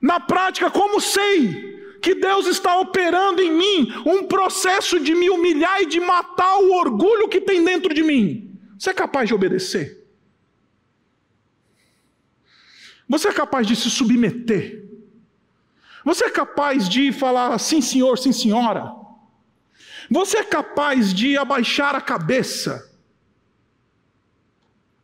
[0.00, 5.82] Na prática, como sei que Deus está operando em mim um processo de me humilhar
[5.82, 8.56] e de matar o orgulho que tem dentro de mim.
[8.78, 9.95] Você é capaz de obedecer?
[13.08, 14.84] Você é capaz de se submeter?
[16.04, 18.94] Você é capaz de falar sim, senhor, sim, senhora?
[20.10, 22.92] Você é capaz de abaixar a cabeça?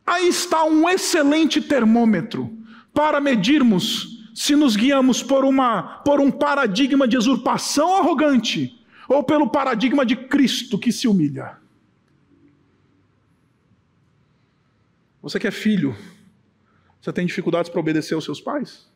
[0.05, 2.57] Aí está um excelente termômetro
[2.93, 9.49] para medirmos se nos guiamos por, uma, por um paradigma de usurpação arrogante ou pelo
[9.49, 11.57] paradigma de Cristo que se humilha.
[15.21, 15.95] Você que é filho,
[17.03, 18.89] você tem dificuldades para obedecer aos seus pais?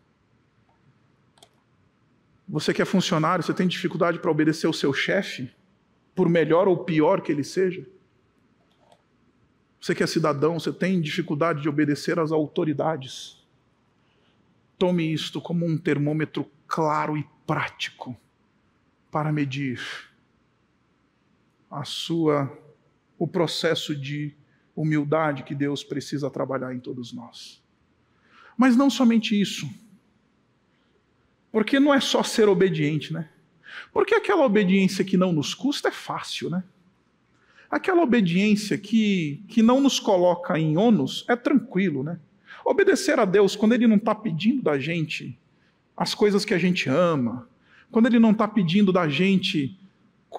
[2.47, 5.51] Você que é funcionário, você tem dificuldade para obedecer ao seu chefe,
[6.15, 7.85] por melhor ou pior que ele seja?
[9.81, 13.45] Você que é cidadão, você tem dificuldade de obedecer às autoridades?
[14.77, 18.15] Tome isto como um termômetro claro e prático
[19.11, 19.81] para medir
[21.69, 22.57] a sua
[23.19, 24.33] o processo de
[24.73, 27.66] humildade que Deus precisa trabalhar em todos nós.
[28.57, 29.69] Mas não somente isso.
[31.51, 33.29] Porque não é só ser obediente, né?
[33.93, 36.63] Porque aquela obediência que não nos custa é fácil, né?
[37.69, 42.19] Aquela obediência que, que não nos coloca em ônus é tranquilo, né?
[42.65, 45.37] Obedecer a Deus quando Ele não está pedindo da gente
[45.95, 47.47] as coisas que a gente ama,
[47.91, 49.77] quando Ele não está pedindo da gente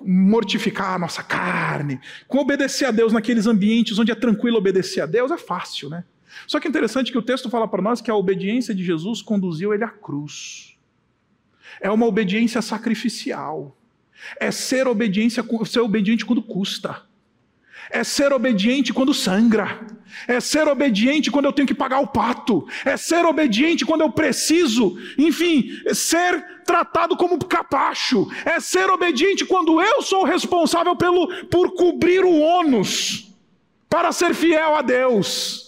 [0.02, 5.06] mortificar a nossa carne, com obedecer a Deus naqueles ambientes onde é tranquilo obedecer a
[5.06, 6.04] Deus, é fácil, né?
[6.46, 9.22] Só que é interessante que o texto fala para nós que a obediência de Jesus
[9.22, 10.76] conduziu ele à cruz.
[11.80, 13.76] É uma obediência sacrificial.
[14.38, 17.02] É ser, obediência, ser obediente quando custa.
[17.90, 19.80] É ser obediente quando sangra,
[20.26, 24.10] é ser obediente quando eu tenho que pagar o pato, é ser obediente quando eu
[24.10, 31.74] preciso, enfim, ser tratado como capacho, é ser obediente quando eu sou responsável pelo, por
[31.74, 33.34] cobrir o ônus
[33.88, 35.67] para ser fiel a Deus,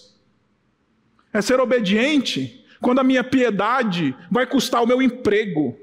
[1.33, 5.77] é ser obediente quando a minha piedade vai custar o meu emprego,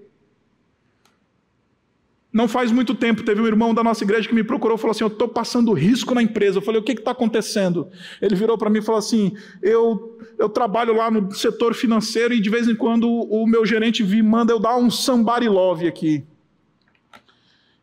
[2.31, 4.91] não faz muito tempo, teve um irmão da nossa igreja que me procurou e falou
[4.91, 6.59] assim: Eu estou passando risco na empresa.
[6.59, 7.89] Eu falei: O que está acontecendo?
[8.21, 9.33] Ele virou para mim e falou assim:
[9.63, 14.05] eu, eu trabalho lá no setor financeiro e de vez em quando o meu gerente
[14.05, 16.23] me manda eu dar um somebody love aqui.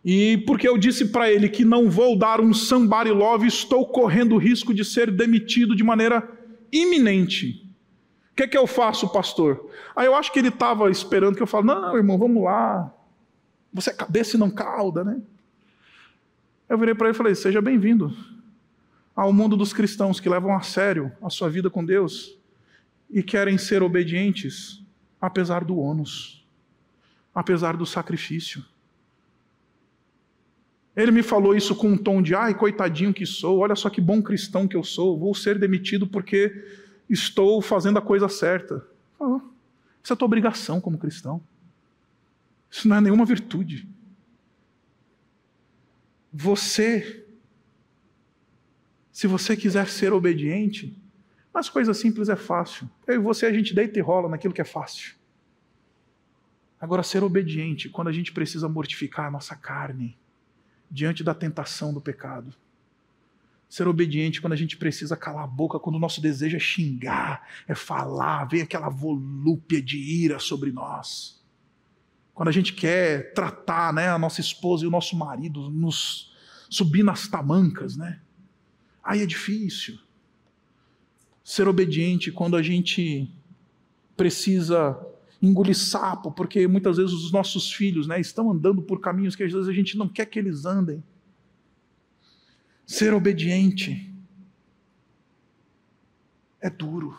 [0.03, 4.37] E porque eu disse para ele que não vou dar um somebody love, estou correndo
[4.37, 6.21] risco de ser demitido de maneira
[6.71, 7.65] iminente.
[8.31, 9.71] O que, é que eu faço, pastor?
[9.95, 12.93] Aí eu acho que ele estava esperando que eu falasse: Não, irmão, vamos lá
[13.75, 15.21] você é cabeça e não cauda, né?
[16.69, 18.15] Eu virei para ele e falei: Seja bem-vindo
[19.13, 22.39] ao mundo dos cristãos que levam a sério a sua vida com Deus
[23.09, 24.81] e querem ser obedientes,
[25.19, 26.47] apesar do ônus,
[27.33, 28.63] apesar do sacrifício.
[30.95, 33.99] Ele me falou isso com um tom de, ai, coitadinho que sou, olha só que
[33.99, 36.65] bom cristão que eu sou, vou ser demitido porque
[37.09, 38.85] estou fazendo a coisa certa.
[39.19, 39.41] Ah,
[40.01, 41.41] isso é tua obrigação como cristão.
[42.71, 43.87] Isso não é nenhuma virtude.
[46.31, 47.25] Você,
[49.11, 50.97] se você quiser ser obediente,
[51.53, 52.89] as coisas simples é fácil.
[53.07, 55.15] Eu e você, a gente deita e rola naquilo que é fácil.
[56.79, 60.17] Agora, ser obediente, quando a gente precisa mortificar a nossa carne
[60.95, 62.55] diante da tentação do pecado.
[63.67, 67.45] Ser obediente quando a gente precisa calar a boca, quando o nosso desejo é xingar,
[67.67, 71.43] é falar, vem aquela volúpia de ira sobre nós.
[72.33, 76.33] Quando a gente quer tratar né, a nossa esposa e o nosso marido, nos
[76.69, 78.21] subir nas tamancas, né?
[79.03, 79.99] Aí é difícil
[81.43, 83.29] ser obediente quando a gente
[84.15, 84.97] precisa
[85.45, 89.51] engolir sapo, porque muitas vezes os nossos filhos né, estão andando por caminhos que às
[89.51, 91.03] vezes a gente não quer que eles andem.
[92.85, 94.13] Ser obediente
[96.61, 97.17] é duro.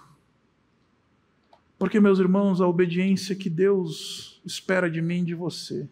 [1.79, 5.89] Porque, meus irmãos, a obediência que Deus espera de mim e de você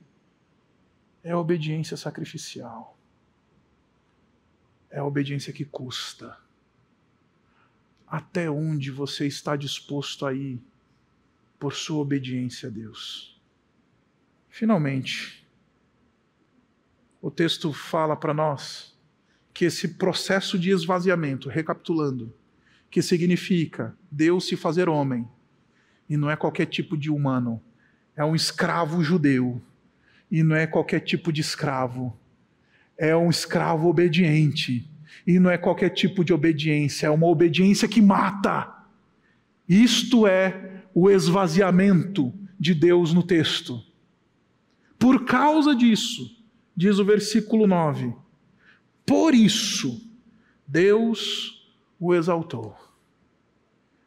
[1.22, 2.96] é a obediência sacrificial.
[4.90, 6.36] É a obediência que custa
[8.06, 10.60] até onde você está disposto a ir
[11.58, 13.40] por sua obediência a Deus.
[14.48, 15.46] Finalmente,
[17.20, 18.96] o texto fala para nós
[19.52, 22.34] que esse processo de esvaziamento, recapitulando,
[22.90, 25.28] que significa Deus se fazer homem,
[26.08, 27.62] e não é qualquer tipo de humano,
[28.14, 29.62] é um escravo judeu,
[30.30, 32.16] e não é qualquer tipo de escravo,
[32.98, 34.88] é um escravo obediente
[35.26, 38.72] e não é qualquer tipo de obediência, é uma obediência que mata.
[39.68, 43.82] Isto é o esvaziamento de Deus no texto.
[44.96, 46.40] Por causa disso,
[46.76, 48.14] diz o versículo 9:
[49.04, 50.00] Por isso,
[50.66, 51.68] Deus
[51.98, 52.76] o exaltou.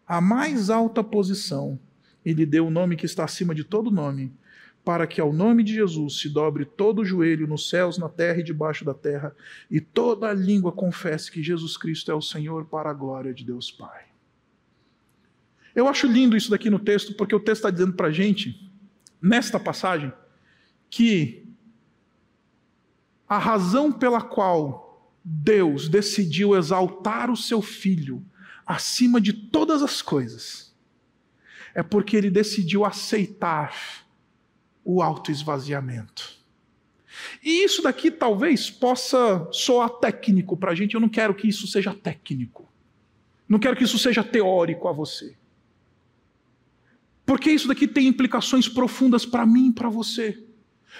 [0.08, 1.78] A mais alta posição,
[2.26, 4.34] e lhe deu o nome que está acima de todo nome,
[4.86, 8.40] para que ao nome de Jesus se dobre todo o joelho nos céus, na terra
[8.40, 9.36] e debaixo da terra,
[9.70, 13.44] e toda a língua confesse que Jesus Cristo é o Senhor para a glória de
[13.44, 14.07] Deus Pai.
[15.78, 18.67] Eu acho lindo isso daqui no texto, porque o texto está dizendo para a gente,
[19.21, 20.11] nesta passagem,
[20.89, 21.47] que
[23.30, 28.25] a razão pela qual Deus decidiu exaltar o seu filho
[28.65, 30.75] acima de todas as coisas
[31.75, 34.03] é porque ele decidiu aceitar
[34.84, 36.39] o autoesvaziamento.
[37.43, 41.67] E isso daqui talvez possa soar técnico para a gente, eu não quero que isso
[41.67, 42.67] seja técnico.
[43.47, 45.38] Não quero que isso seja teórico a você.
[47.28, 50.41] Porque isso daqui tem implicações profundas para mim e para você.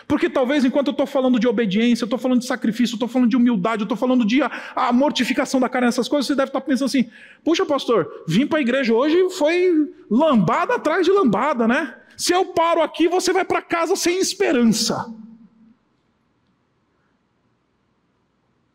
[0.06, 3.08] Porque talvez enquanto eu estou falando de obediência, eu estou falando de sacrifício, eu estou
[3.08, 6.36] falando de humildade, eu estou falando de a, a, mortificação da carne, essas coisas, você
[6.36, 7.10] deve estar tá pensando assim:
[7.46, 11.96] puxa, pastor, vim para a igreja hoje foi lambada atrás de lambada, né?
[12.18, 15.10] Se eu paro aqui, você vai para casa sem esperança.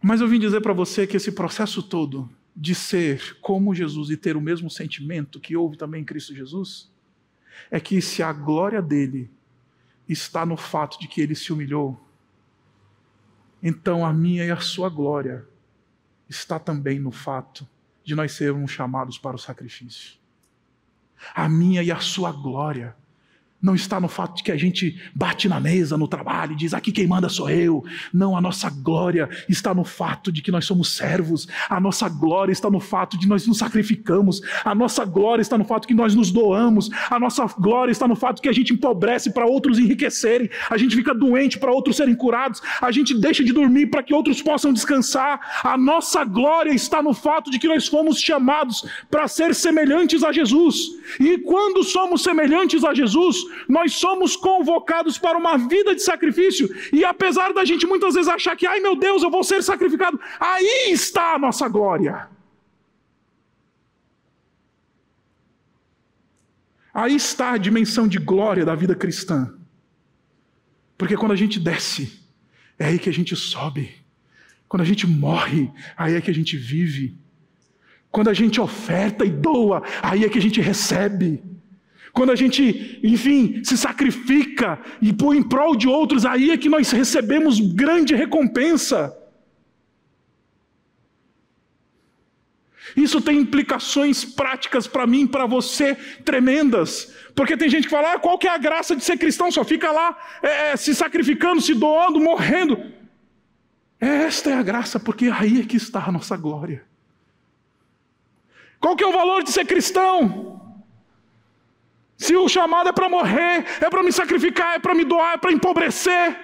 [0.00, 4.16] Mas eu vim dizer para você que esse processo todo de ser como Jesus e
[4.16, 6.90] ter o mesmo sentimento que houve também em Cristo Jesus,
[7.70, 9.30] é que se a glória dele
[10.09, 11.98] está no fato de que ele se humilhou,
[13.62, 15.46] então a minha e a sua glória
[16.28, 17.68] está também no fato
[18.05, 20.18] de nós sermos chamados para o sacrifício.
[21.34, 22.96] A minha e a sua glória
[23.63, 26.75] não está no fato de que a gente bate na mesa no trabalho e diz
[26.75, 27.85] aqui quem manda sou eu.
[28.13, 31.47] Não, a nossa glória está no fato de que nós somos servos.
[31.71, 34.41] A nossa glória está no fato de nós nos sacrificamos.
[34.65, 36.91] A nossa glória está no fato que nós nos doamos.
[37.09, 40.51] A nossa glória está no fato que a gente empobrece para outros enriquecerem.
[40.69, 42.61] A gente fica doente para outros serem curados.
[42.81, 45.63] A gente deixa de dormir para que outros possam descansar.
[45.63, 50.33] A nossa glória está no fato de que nós fomos chamados para ser semelhantes a
[50.33, 50.97] Jesus.
[51.21, 57.05] E quando somos semelhantes a Jesus, nós somos convocados para uma vida de sacrifício, e
[57.05, 60.90] apesar da gente muitas vezes achar que, ai meu Deus, eu vou ser sacrificado, aí
[60.92, 62.28] está a nossa glória.
[66.94, 69.55] Aí está a dimensão de glória da vida cristã.
[70.98, 72.20] Porque quando a gente desce,
[72.78, 73.94] é aí que a gente sobe.
[74.68, 77.16] Quando a gente morre, aí é que a gente vive.
[78.11, 81.42] Quando a gente oferta e doa, aí é que a gente recebe.
[82.13, 86.69] Quando a gente, enfim, se sacrifica e põe em prol de outros, aí é que
[86.69, 89.17] nós recebemos grande recompensa.
[92.95, 95.95] Isso tem implicações práticas para mim, para você,
[96.25, 97.15] tremendas.
[97.35, 99.51] Porque tem gente que fala: ah, qual que é a graça de ser cristão?
[99.51, 102.79] Só fica lá é, é se sacrificando, se doando, morrendo.
[103.99, 106.85] Esta é a graça, porque aí é que está a nossa glória.
[108.79, 110.62] Qual que é o valor de ser cristão?
[112.23, 115.39] Se o chamado é para morrer, é para me sacrificar, é para me doar, é
[115.39, 116.39] para empobrecer.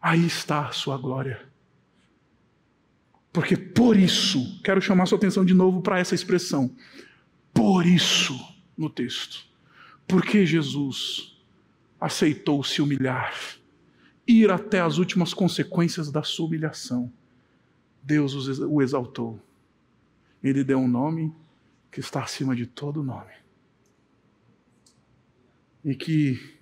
[0.00, 1.42] Aí está a sua glória.
[3.32, 6.70] Porque por isso, quero chamar sua atenção de novo para essa expressão.
[7.52, 8.38] Por isso,
[8.78, 9.44] no texto.
[10.06, 11.36] Porque Jesus
[12.00, 13.34] aceitou se humilhar,
[14.28, 17.12] ir até as últimas consequências da sua humilhação.
[18.00, 19.40] Deus o exaltou.
[20.40, 21.34] Ele deu um nome
[21.94, 23.32] que está acima de todo nome.
[25.84, 26.58] E que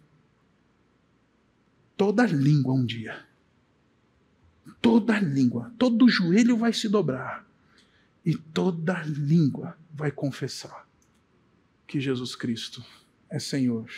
[1.96, 3.26] toda língua um dia,
[4.82, 7.46] toda língua, todo joelho vai se dobrar
[8.22, 10.86] e toda língua vai confessar
[11.86, 12.84] que Jesus Cristo
[13.30, 13.90] é Senhor,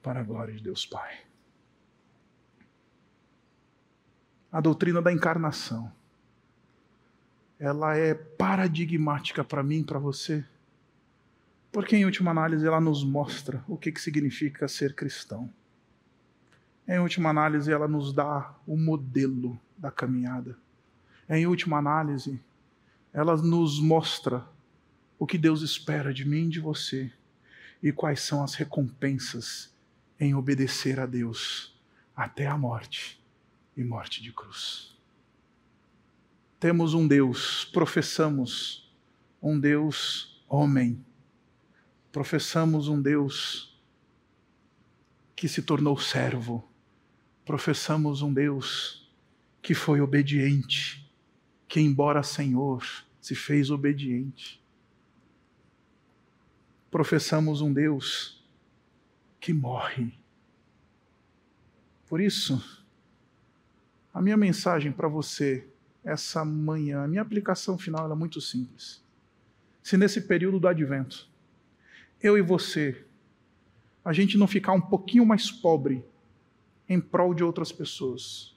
[0.00, 1.24] para a glória de Deus Pai.
[4.52, 5.92] A doutrina da encarnação,
[7.60, 10.42] ela é paradigmática para mim para você,
[11.70, 15.52] porque em última análise ela nos mostra o que, que significa ser cristão.
[16.88, 20.58] Em última análise, ela nos dá o modelo da caminhada.
[21.28, 22.40] Em última análise,
[23.12, 24.44] ela nos mostra
[25.18, 27.12] o que Deus espera de mim e de você
[27.82, 29.72] e quais são as recompensas
[30.18, 31.78] em obedecer a Deus
[32.16, 33.22] até a morte
[33.76, 34.89] e morte de cruz.
[36.60, 38.92] Temos um Deus, professamos
[39.40, 41.02] um Deus homem,
[42.12, 43.80] professamos um Deus
[45.34, 46.68] que se tornou servo,
[47.46, 49.10] professamos um Deus
[49.62, 51.10] que foi obediente,
[51.66, 52.84] que, embora Senhor,
[53.22, 54.62] se fez obediente.
[56.90, 58.44] Professamos um Deus
[59.40, 60.12] que morre.
[62.06, 62.62] Por isso,
[64.12, 65.69] a minha mensagem para você
[66.04, 69.02] essa manhã, a minha aplicação final é muito simples.
[69.82, 71.28] Se nesse período do advento,
[72.22, 73.04] eu e você,
[74.04, 76.04] a gente não ficar um pouquinho mais pobre
[76.88, 78.56] em prol de outras pessoas,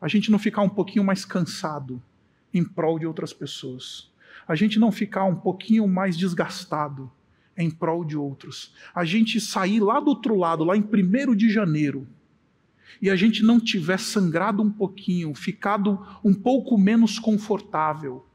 [0.00, 2.02] a gente não ficar um pouquinho mais cansado
[2.52, 4.10] em prol de outras pessoas,
[4.46, 7.10] a gente não ficar um pouquinho mais desgastado
[7.56, 8.74] em prol de outros.
[8.94, 12.06] A gente sair lá do outro lado, lá em 1 de janeiro,
[13.00, 18.26] e a gente não tiver sangrado um pouquinho, ficado um pouco menos confortável,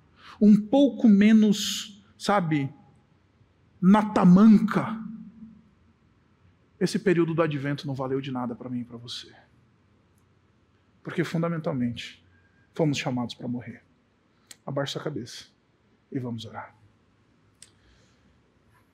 [0.42, 2.70] um pouco menos, sabe,
[3.82, 5.00] na tamanca,
[6.80, 9.34] esse período do advento não valeu de nada para mim e para você.
[11.04, 12.24] Porque fundamentalmente
[12.74, 13.84] fomos chamados para morrer.
[14.66, 15.46] Abaixe sua cabeça
[16.12, 16.76] e vamos orar.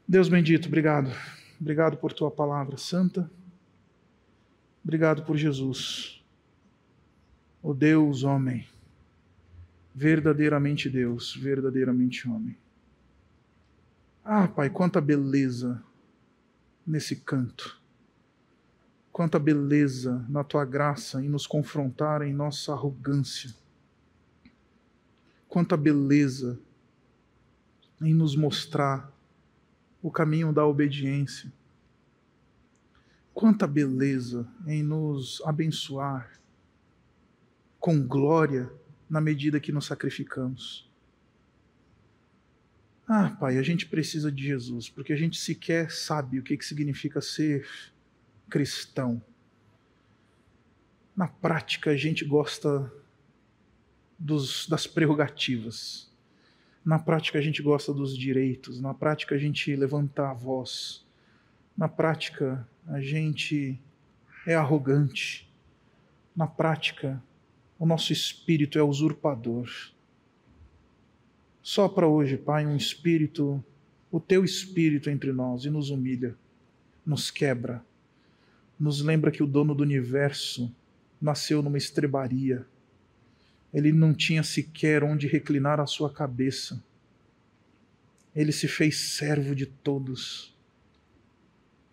[0.07, 1.11] Deus bendito, obrigado.
[1.59, 3.29] Obrigado por tua palavra santa.
[4.83, 6.23] Obrigado por Jesus,
[7.61, 8.67] o Deus homem,
[9.93, 12.57] verdadeiramente Deus, verdadeiramente homem.
[14.23, 15.83] Ah, Pai, quanta beleza
[16.85, 17.79] nesse canto.
[19.11, 23.53] Quanta beleza na tua graça em nos confrontar em nossa arrogância.
[25.47, 26.59] Quanta beleza
[28.01, 29.11] em nos mostrar
[30.01, 31.51] o caminho da obediência.
[33.33, 36.39] Quanta beleza em nos abençoar
[37.79, 38.71] com glória
[39.09, 40.89] na medida que nos sacrificamos.
[43.07, 46.63] Ah, Pai, a gente precisa de Jesus, porque a gente sequer sabe o que, que
[46.63, 47.67] significa ser
[48.49, 49.21] cristão.
[51.15, 52.89] Na prática, a gente gosta
[54.17, 56.09] dos, das prerrogativas.
[56.85, 61.05] Na prática, a gente gosta dos direitos, na prática, a gente levanta a voz,
[61.77, 63.79] na prática, a gente
[64.45, 65.49] é arrogante,
[66.35, 67.21] na prática,
[67.77, 69.69] o nosso espírito é usurpador.
[71.61, 73.63] Só para hoje, Pai, um espírito,
[74.11, 76.35] o teu espírito entre nós e nos humilha,
[77.05, 77.83] nos quebra,
[78.79, 80.73] nos lembra que o dono do universo
[81.21, 82.65] nasceu numa estrebaria
[83.73, 86.83] ele não tinha sequer onde reclinar a sua cabeça.
[88.35, 90.50] Ele se fez servo de todos.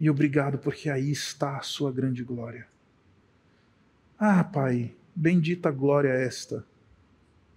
[0.01, 2.69] E obrigado, porque aí está a sua grande glória.
[4.19, 6.65] Ah, Pai, bendita glória esta,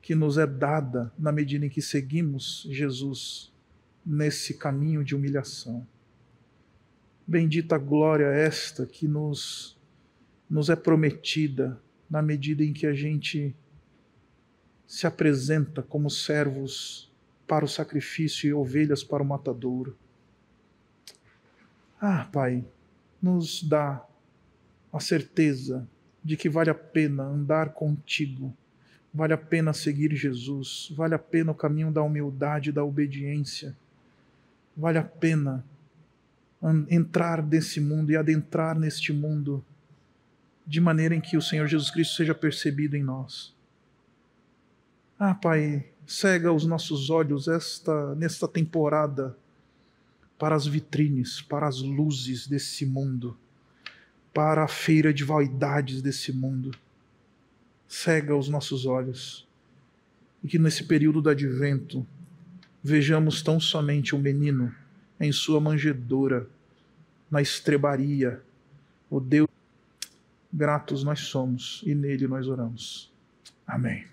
[0.02, 3.54] que nos é dada na medida em que seguimos Jesus
[4.06, 5.86] nesse caminho de humilhação.
[7.26, 9.78] Bendita glória esta que nos,
[10.50, 11.80] nos é prometida
[12.10, 13.56] na medida em que a gente
[14.88, 17.10] se apresenta como servos
[17.48, 19.98] para o sacrifício e ovelhas para o matadouro.
[22.04, 22.66] Ah, Pai,
[23.22, 24.04] nos dá
[24.92, 25.88] a certeza
[26.24, 28.52] de que vale a pena andar contigo,
[29.14, 33.78] vale a pena seguir Jesus, vale a pena o caminho da humildade, da obediência,
[34.76, 35.64] vale a pena
[36.90, 39.64] entrar nesse mundo e adentrar neste mundo
[40.66, 43.56] de maneira em que o Senhor Jesus Cristo seja percebido em nós.
[45.20, 49.38] Ah, Pai, cega os nossos olhos esta nesta temporada
[50.42, 53.38] para as vitrines, para as luzes desse mundo,
[54.34, 56.72] para a feira de vaidades desse mundo.
[57.88, 59.48] Cega os nossos olhos
[60.44, 62.04] e que nesse período do advento
[62.84, 64.74] vejamos tão somente o menino
[65.20, 66.50] em sua manjedoura,
[67.30, 68.42] na estrebaria,
[69.12, 69.48] o Deus
[70.52, 73.14] gratos nós somos e nele nós oramos.
[73.68, 74.08] Amém.